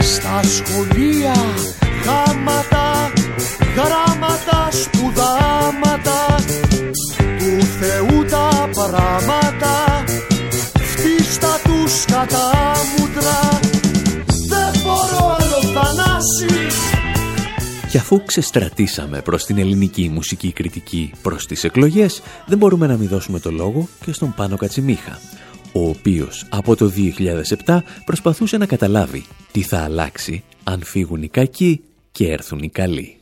Στα 0.00 0.40
σχολεία 0.42 1.34
γάματα, 2.04 3.12
γράμματα, 3.76 4.68
σπουδάματα. 4.70 6.34
Του 7.38 7.66
Θεού 7.80 8.24
τα 8.30 8.68
πράματα 8.72 10.04
φτύστα 10.74 11.58
τους 11.64 12.04
κατά 12.04 12.72
μούτρα. 12.96 13.58
Δεν 14.48 14.82
μπορώ 14.82 15.36
άλλο 15.38 15.60
θανάση 15.74 16.63
Και 17.94 18.00
αφού 18.00 18.24
ξεστρατήσαμε 18.24 19.20
προς 19.20 19.44
την 19.44 19.58
ελληνική 19.58 20.08
μουσική 20.08 20.52
κριτική 20.52 21.12
προς 21.22 21.46
τις 21.46 21.64
εκλογές, 21.64 22.22
δεν 22.46 22.58
μπορούμε 22.58 22.86
να 22.86 22.96
μην 22.96 23.08
δώσουμε 23.08 23.40
το 23.40 23.50
λόγο 23.50 23.88
και 24.04 24.12
στον 24.12 24.34
Πάνο 24.34 24.56
Κατσιμίχα, 24.56 25.18
ο 25.72 25.88
οποίος 25.88 26.46
από 26.48 26.76
το 26.76 26.92
2007 27.66 27.78
προσπαθούσε 28.04 28.56
να 28.56 28.66
καταλάβει 28.66 29.24
τι 29.52 29.62
θα 29.62 29.78
αλλάξει 29.78 30.44
αν 30.64 30.82
φύγουν 30.82 31.22
οι 31.22 31.28
κακοί 31.28 31.82
και 32.12 32.32
έρθουν 32.32 32.58
οι 32.58 32.68
καλοί. 32.68 33.16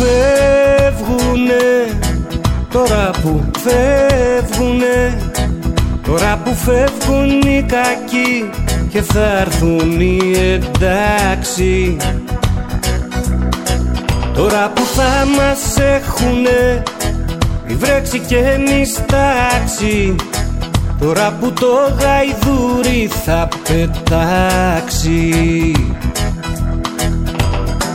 Φεύγουνε, 0.00 1.98
τώρα 2.68 3.10
που 3.22 3.50
φεύγουνε 3.58 5.30
Τώρα 6.10 6.40
που 6.44 6.54
φεύγουν 6.54 7.40
οι 7.40 7.64
κακοί 7.68 8.50
και 8.88 9.02
θα 9.02 9.38
έρθουν 9.40 10.00
οι 10.00 10.18
εντάξει. 10.36 11.96
Τώρα 14.34 14.70
που 14.74 14.82
θα 14.82 15.26
μας 15.36 15.76
έχουνε 15.76 16.82
η 17.66 17.74
βρέξη 17.74 18.18
και 18.18 18.36
εμείς 18.36 18.94
τάξη 18.94 20.14
Τώρα 21.00 21.36
που 21.40 21.52
το 21.52 21.66
γαϊδούρι 21.98 23.10
θα 23.24 23.48
πετάξει. 23.68 25.30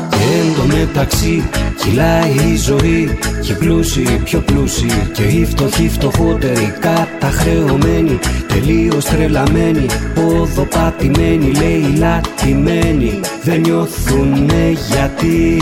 Και 0.10 0.38
εν 0.39 0.56
τω 0.56 0.76
μεταξύ 0.76 1.49
κυλάει 1.86 2.54
η 2.54 2.56
ζωή 2.56 3.18
Και 3.42 3.52
οι 3.52 3.56
πλούσιοι 3.56 4.22
πιο 4.24 4.40
πλούσιοι. 4.40 5.10
Και 5.14 5.24
οι 5.24 5.46
φτωχοί 5.46 5.90
φτωχότεροι 5.90 6.74
Καταχρεωμένοι. 6.80 8.20
Τελείως 8.48 9.06
τρελαμένοι 9.06 9.86
Ποδοπατημένοι 10.16 11.52
Λέει 11.52 11.96
λατημένοι 11.98 13.20
Δεν 13.44 13.60
νιώθουνε 13.62 14.74
γιατί 14.90 15.60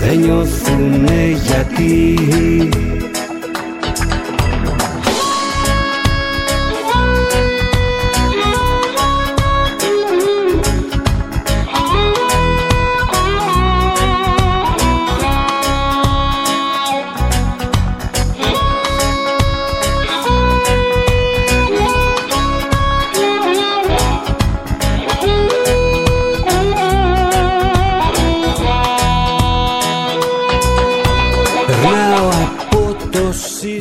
Δεν 0.00 0.18
νιώθουνε 0.18 1.36
γιατί 1.46 2.18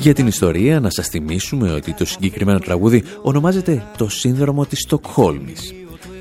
Για 0.09 0.17
την 0.17 0.27
ιστορία 0.27 0.79
να 0.79 0.89
σας 0.89 1.07
θυμίσουμε 1.07 1.71
ότι 1.71 1.93
το 1.93 2.05
συγκεκριμένο 2.05 2.59
τραγούδι 2.59 3.03
ονομάζεται 3.21 3.83
το 3.97 4.09
σύνδρομο 4.09 4.65
της 4.65 4.79
Στοκχόλμης. 4.79 5.73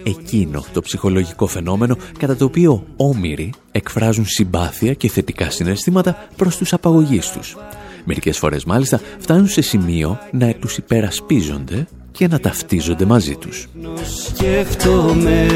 Εκείνο 0.03 0.64
το 0.72 0.80
ψυχολογικό 0.80 1.47
φαινόμενο 1.47 1.97
κατά 2.18 2.36
το 2.36 2.45
οποίο 2.45 2.84
όμοιροι 2.97 3.53
εκφράζουν 3.72 4.24
συμπάθεια 4.26 4.95
και 4.95 5.09
θετικά 5.09 5.51
συναισθήματα 5.51 6.28
προς 6.36 6.57
τους 6.57 6.72
απαγωγείς 6.72 7.30
τους. 7.30 7.57
Μερικές 8.05 8.39
φορές 8.39 8.64
μάλιστα 8.64 9.01
φτάνουν 9.18 9.49
σε 9.49 9.61
σημείο 9.61 10.18
να 10.32 10.55
τους 10.55 10.76
υπερασπίζονται 10.76 11.86
και 12.19 12.29
να 12.29 12.41
ταυτίζονται 12.41 13.05
μαζί 13.05 13.37
τους. 13.37 13.69
σκέφτομαι 14.27 15.47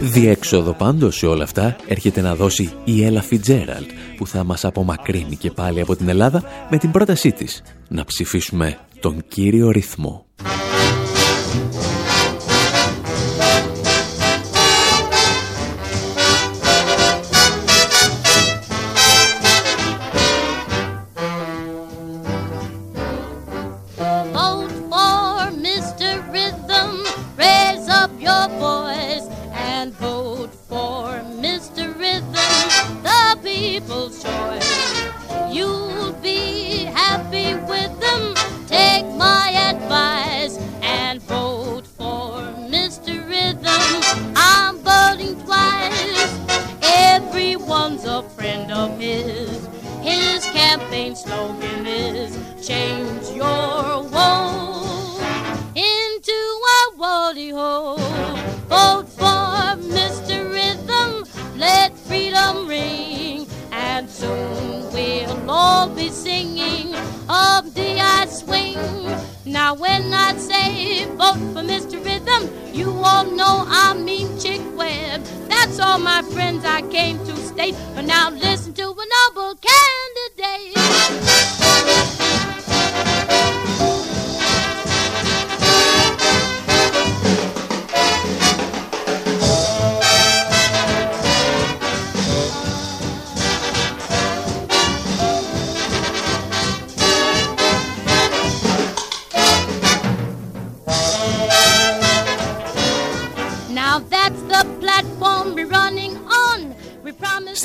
Διέξοδο 0.00 0.72
πάντως 0.72 1.16
σε 1.16 1.26
όλα 1.26 1.44
αυτά 1.44 1.76
έρχεται 1.88 2.20
να 2.20 2.34
δώσει 2.34 2.72
η 2.84 3.04
Έλα 3.04 3.22
Φιτζέραλτ 3.22 3.90
που 4.16 4.26
θα 4.26 4.44
μας 4.44 4.64
απομακρύνει 4.64 5.36
και 5.36 5.50
πάλι 5.50 5.80
από 5.80 5.96
την 5.96 6.08
Ελλάδα 6.08 6.42
με 6.70 6.78
την 6.78 6.90
πρότασή 6.90 7.32
της 7.32 7.62
να 7.88 8.04
ψηφίσουμε 8.04 8.78
τον 9.00 9.24
κύριο 9.28 9.70
ρυθμό. 9.70 10.26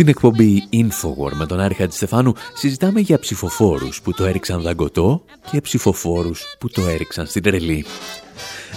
Στην 0.02 0.14
εκπομπή 0.14 0.64
Infowar 0.74 1.32
με 1.34 1.46
τον 1.46 1.60
Άρη 1.60 1.74
Χατζηστεφάνου 1.74 2.34
συζητάμε 2.54 3.00
για 3.00 3.20
ψηφοφόρους 3.20 4.02
που 4.02 4.14
το 4.14 4.26
έριξαν 4.26 4.62
δαγκωτό 4.62 5.24
και 5.52 5.62
ψηφοφόρους 5.62 6.44
που 6.60 6.70
το 6.70 6.88
έριξαν 6.88 7.26
στην 7.26 7.44
τρελή. 7.44 7.86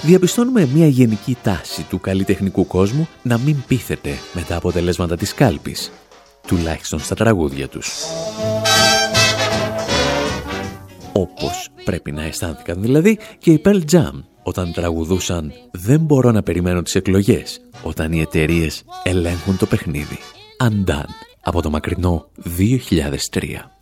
Διαπιστώνουμε 0.02 0.68
μια 0.74 0.86
γενική 0.86 1.36
τάση 1.42 1.82
του 1.82 2.00
καλλιτεχνικού 2.00 2.66
κόσμου 2.66 3.08
να 3.22 3.38
μην 3.38 3.56
πείθεται 3.66 4.18
με 4.32 4.42
τα 4.42 4.56
αποτελέσματα 4.56 5.16
της 5.16 5.34
κάλπης, 5.34 5.92
τουλάχιστον 6.46 6.98
στα 6.98 7.14
τραγούδια 7.14 7.68
τους. 7.68 7.92
Όπως 11.12 11.68
πρέπει 11.84 12.12
να 12.12 12.22
αισθάνθηκαν 12.24 12.82
δηλαδή 12.82 13.18
και 13.38 13.50
οι 13.50 13.62
Pearl 13.64 13.80
Jam 13.90 14.22
όταν 14.42 14.72
τραγουδούσαν 14.72 15.52
«Δεν 15.72 16.00
μπορώ 16.00 16.30
να 16.30 16.42
περιμένω 16.42 16.82
τις 16.82 16.94
εκλογές» 16.94 17.60
όταν 17.82 18.12
οι 18.12 18.20
εταιρείες 18.20 18.82
ελέγχουν 19.02 19.56
το 19.56 19.66
παιχνίδι. 19.66 20.18
Undone 20.62 21.12
από 21.40 21.62
το 21.62 21.70
μακρινό 21.70 22.26
2003. 22.58 23.73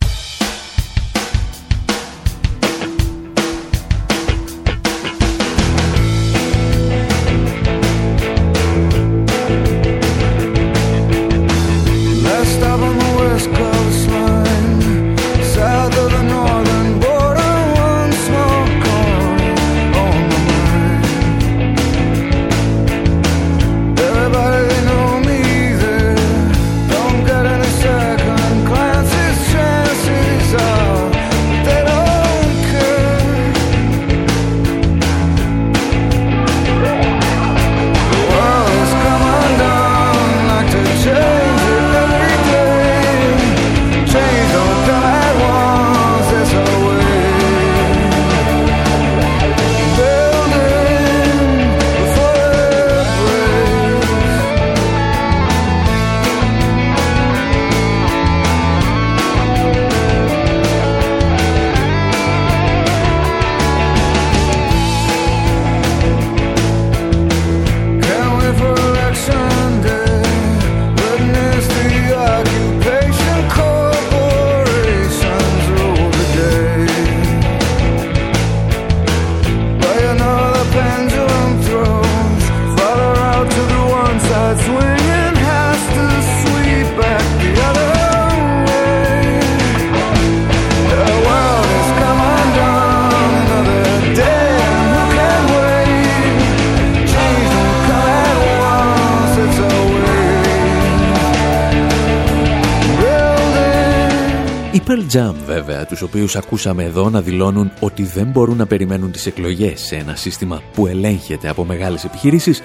Jam 105.13 105.33
βέβαια, 105.45 105.85
τους 105.85 106.01
οποίους 106.01 106.35
ακούσαμε 106.35 106.83
εδώ 106.83 107.09
να 107.09 107.21
δηλώνουν 107.21 107.71
ότι 107.79 108.03
δεν 108.03 108.27
μπορούν 108.27 108.57
να 108.57 108.65
περιμένουν 108.65 109.11
τις 109.11 109.25
εκλογές 109.25 109.81
σε 109.81 109.95
ένα 109.95 110.15
σύστημα 110.15 110.61
που 110.73 110.87
ελέγχεται 110.87 111.49
από 111.49 111.65
μεγάλες 111.65 112.03
επιχειρήσεις, 112.03 112.61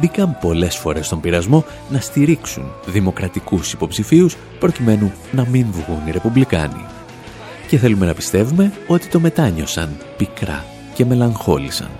μπήκαν 0.00 0.38
πολλές 0.40 0.76
φορές 0.76 1.06
στον 1.06 1.20
πειρασμό 1.20 1.64
να 1.90 2.00
στηρίξουν 2.00 2.72
δημοκρατικούς 2.86 3.72
υποψηφίους 3.72 4.36
προκειμένου 4.58 5.12
να 5.32 5.46
μην 5.48 5.66
βγουν 5.70 6.06
οι 6.06 6.10
Ρεπουμπλικάνοι. 6.10 6.84
Και 7.68 7.78
θέλουμε 7.78 8.06
να 8.06 8.14
πιστεύουμε 8.14 8.72
ότι 8.86 9.06
το 9.08 9.20
μετάνιωσαν 9.20 9.96
πικρά 10.16 10.64
και 10.94 11.04
μελαγχόλησαν. 11.04 11.90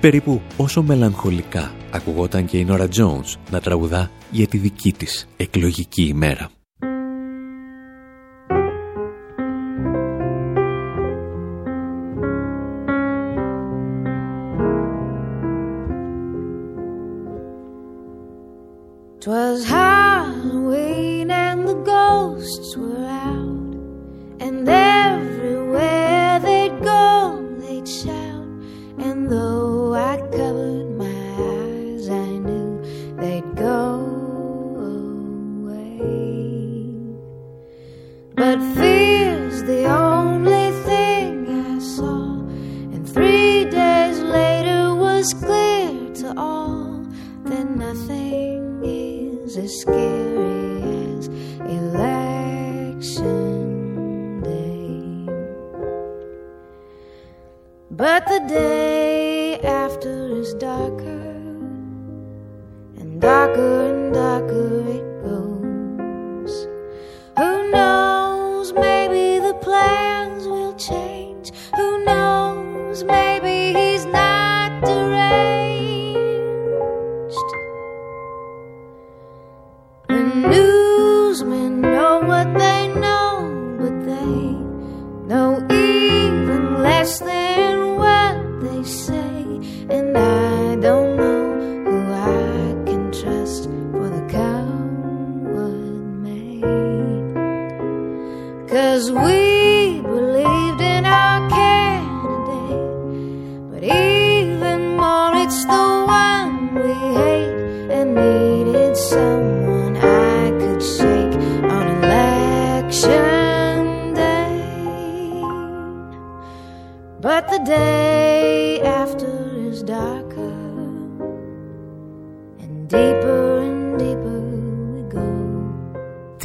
Περίπου 0.00 0.42
όσο 0.56 0.82
μελαγχολικά 0.82 1.72
ακουγόταν 1.90 2.44
και 2.44 2.58
η 2.58 2.64
Νόρα 2.64 2.88
Jones 2.96 3.34
να 3.50 3.60
τραγουδά 3.60 4.10
για 4.30 4.46
τη 4.46 4.58
δική 4.58 4.92
της 4.92 5.28
εκλογική 5.36 6.02
ημέρα. 6.02 6.50
But 38.38 38.60
fear's 38.76 39.64
the 39.64 39.86
only 39.86 40.70
thing 40.84 41.48
I 41.66 41.80
saw, 41.80 42.38
and 42.94 43.04
three 43.12 43.64
days 43.64 44.20
later 44.20 44.94
was 44.94 45.34
clear 45.34 46.14
to 46.22 46.34
all 46.36 47.04
that 47.46 47.68
nothing 47.68 48.80
is 48.84 49.56
as 49.56 49.80
scary 49.80 50.82
as 51.16 51.26
election 51.66 52.70
day. 54.42 55.32
But 57.90 58.28
the 58.28 58.38
day 58.46 59.58
after 59.62 60.28
is 60.38 60.54
darker, 60.54 61.34
and 63.00 63.20
darker 63.20 63.97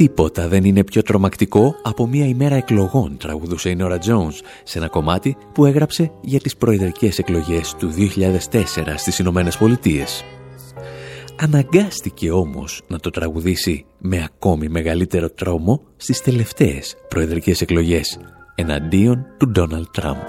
Τίποτα 0.04 0.48
δεν 0.48 0.64
είναι 0.64 0.84
πιο 0.84 1.02
τρομακτικό 1.02 1.74
από 1.82 2.06
μια 2.06 2.26
ημέρα 2.26 2.54
εκλογών, 2.54 3.16
τραγουδούσε 3.16 3.70
η 3.70 3.74
Νόρα 3.74 3.98
Jones 3.98 4.40
σε 4.64 4.78
ένα 4.78 4.88
κομμάτι 4.88 5.36
που 5.52 5.66
έγραψε 5.66 6.12
για 6.20 6.40
τις 6.40 6.56
προεδρικές 6.56 7.18
εκλογές 7.18 7.74
του 7.78 7.92
2004 8.52 8.58
στις 8.96 9.18
Ηνωμένες 9.18 9.56
Πολιτείες. 9.56 10.24
Αναγκάστηκε 11.40 12.30
όμως 12.30 12.82
να 12.86 12.98
το 13.00 13.10
τραγουδήσει 13.10 13.84
με 13.98 14.22
ακόμη 14.24 14.68
μεγαλύτερο 14.68 15.30
τρόμο 15.30 15.80
στις 15.96 16.20
τελευταίες 16.20 16.96
προεδρικές 17.08 17.60
εκλογές 17.60 18.18
εναντίον 18.54 19.26
του 19.38 19.48
Ντόναλτ 19.48 19.88
Τραμπ. 19.92 20.22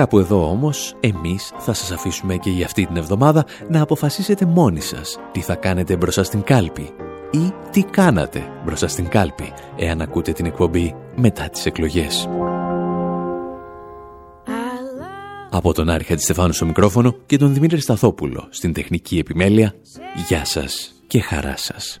Κάπου 0.00 0.18
εδώ 0.18 0.50
όμως, 0.50 0.94
εμείς 1.00 1.52
θα 1.58 1.72
σας 1.72 1.90
αφήσουμε 1.90 2.36
και 2.36 2.50
για 2.50 2.64
αυτή 2.64 2.86
την 2.86 2.96
εβδομάδα 2.96 3.44
να 3.68 3.80
αποφασίσετε 3.82 4.44
μόνοι 4.44 4.80
σας 4.80 5.18
τι 5.32 5.40
θα 5.40 5.54
κάνετε 5.54 5.96
μπροστά 5.96 6.24
στην 6.24 6.42
κάλπη 6.42 6.90
ή 7.30 7.52
τι 7.70 7.82
κάνατε 7.82 8.42
μπροστά 8.64 8.88
στην 8.88 9.08
κάλπη 9.08 9.52
εάν 9.76 10.00
ακούτε 10.00 10.32
την 10.32 10.46
εκπομπή 10.46 10.94
μετά 11.16 11.48
τις 11.48 11.66
εκλογές. 11.66 12.28
Από 15.50 15.72
τον 15.72 15.88
Άρη 15.88 16.04
Χατζηστεφάνου 16.04 16.52
στο 16.52 16.66
μικρόφωνο 16.66 17.14
και 17.26 17.36
τον 17.36 17.54
Δημήτρη 17.54 17.80
Σταθόπουλο 17.80 18.46
στην 18.50 18.72
τεχνική 18.72 19.18
επιμέλεια, 19.18 19.74
γεια 20.28 20.44
σας 20.44 20.92
και 21.06 21.20
χαρά 21.20 21.56
σας. 21.56 22.00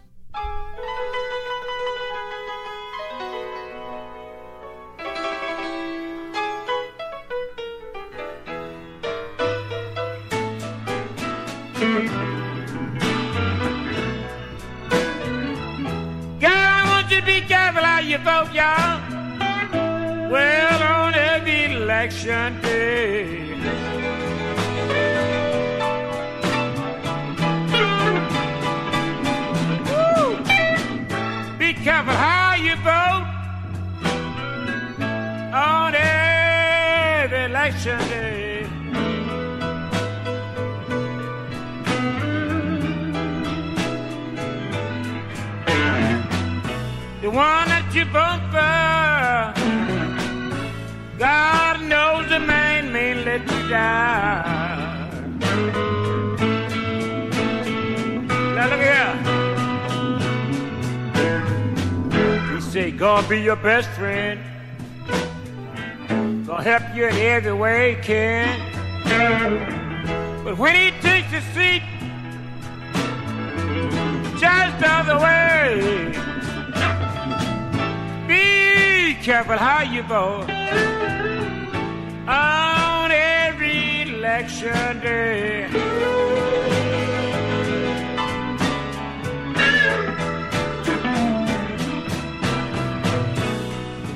Woo! 29.88 30.36
Be 31.58 31.74
careful 31.74 32.14
how 32.14 32.54
you 32.54 32.76
vote 32.76 33.26
on 35.54 35.94
every 35.94 37.44
election 37.44 37.98
day. 38.08 38.66
the 47.22 47.30
one 47.30 47.69
Now 53.70 55.06
look 58.68 58.80
here. 58.80 59.14
He 62.54 62.60
say, 62.60 62.90
God 62.90 63.28
be 63.28 63.40
your 63.40 63.56
best 63.56 63.88
friend. 63.90 64.40
Gonna 66.46 66.62
help 66.64 66.82
you 66.96 67.06
in 67.06 67.14
every 67.14 67.52
way 67.52 67.94
he 67.94 68.02
can. 68.02 68.58
But 70.44 70.58
when 70.58 70.74
he 70.74 70.90
takes 71.00 71.32
a 71.32 71.40
seat 71.54 71.82
just 74.40 74.78
the 74.80 74.90
other 74.90 75.18
way, 75.20 76.10
be 78.26 79.14
careful 79.22 79.56
how 79.56 79.82
you 79.82 80.02
vote 80.02 80.50
every 80.50 81.68
ah. 82.26 82.59
Election 84.40 85.00
day. 85.00 85.68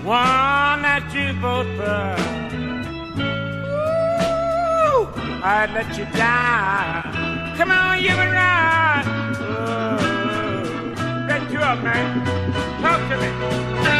One 0.03 0.83
that 0.83 1.13
you 1.13 1.33
vote 1.41 1.67
for, 1.77 2.17
Ooh, 4.89 5.09
I'd 5.45 5.71
let 5.75 5.99
you 5.99 6.07
down. 6.17 7.03
Come 7.59 7.71
on, 7.71 8.03
you 8.03 8.09
can 8.09 8.33
ride. 8.33 9.05
Oh, 9.41 11.27
get 11.29 11.51
you 11.53 11.59
up, 11.59 11.83
man. 11.85 12.25
talk 12.81 13.01
to 13.11 13.17
me. 13.19 13.94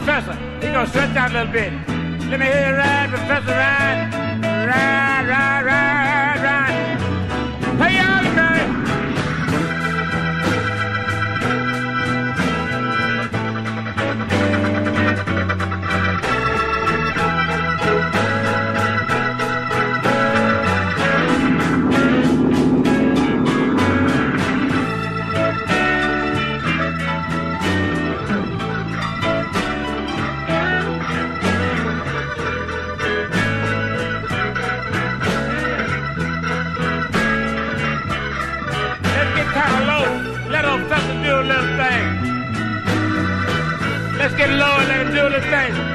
Professor. 0.00 0.34
He 0.60 0.72
gonna 0.72 0.86
stretch 0.86 1.16
out 1.16 1.30
a 1.30 1.34
little 1.34 1.52
bit. 1.52 1.72
Let 2.30 2.40
me 2.40 2.46
hear 2.46 2.70
you 2.70 2.76
ride, 2.76 3.10
Professor, 3.10 3.52
ride. 3.52 4.19
Do 45.10 45.28
the 45.28 45.40
thing. 45.40 45.89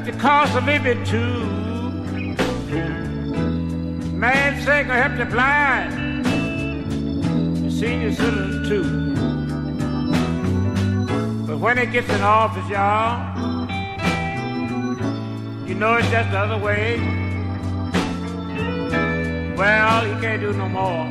Help 0.00 0.14
the 0.14 0.18
cost 0.18 0.56
of 0.56 0.64
living 0.64 1.04
too. 1.04 1.44
Man 4.16 4.62
say 4.64 4.84
go 4.84 4.94
help 4.94 5.18
the 5.18 5.26
blind 5.26 6.24
senior 7.70 8.10
citizens 8.10 8.66
too. 8.66 8.84
But 11.46 11.58
when 11.58 11.76
it 11.76 11.92
gets 11.92 12.08
in 12.08 12.22
office, 12.22 12.66
y'all, 12.70 13.18
you 15.68 15.74
know 15.74 15.96
it's 15.96 16.08
just 16.08 16.30
the 16.30 16.38
other 16.38 16.64
way. 16.64 16.98
Well, 19.54 20.04
he 20.06 20.18
can't 20.22 20.40
do 20.40 20.54
no 20.54 20.66
more. 20.66 21.04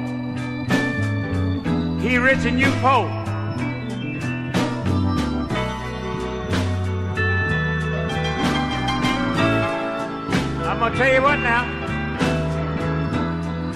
He 2.02 2.18
rich 2.18 2.44
and 2.46 2.60
you 2.60 2.72
poor. 2.82 3.19
Tell 11.00 11.14
you 11.14 11.22
what 11.22 11.40
now. 11.40 11.64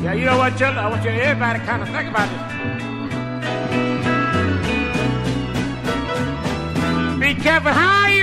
Yeah, 0.04 0.14
you 0.14 0.26
know 0.26 0.38
what, 0.38 0.58
children? 0.58 0.78
I 0.78 0.90
want 0.90 1.06
you 1.06 1.12
everybody 1.12 1.60
kind 1.60 1.82
of 1.82 1.88
think 1.88 2.10
about 2.10 2.28
this. 2.32 2.42
Be 7.22 7.34
careful 7.42 7.72
how 7.72 8.08
you 8.08 8.23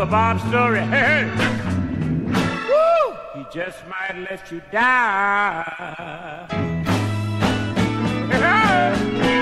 for 0.00 0.06
Bob 0.06 0.40
Story. 0.48 0.80
Hey, 0.80 1.28
hey. 1.28 1.80
Woo! 2.68 3.16
He 3.34 3.44
just 3.52 3.86
might 3.86 4.16
let 4.30 4.50
you 4.50 4.62
die. 4.72 6.46
Hey, 8.30 9.20
hey. 9.20 9.39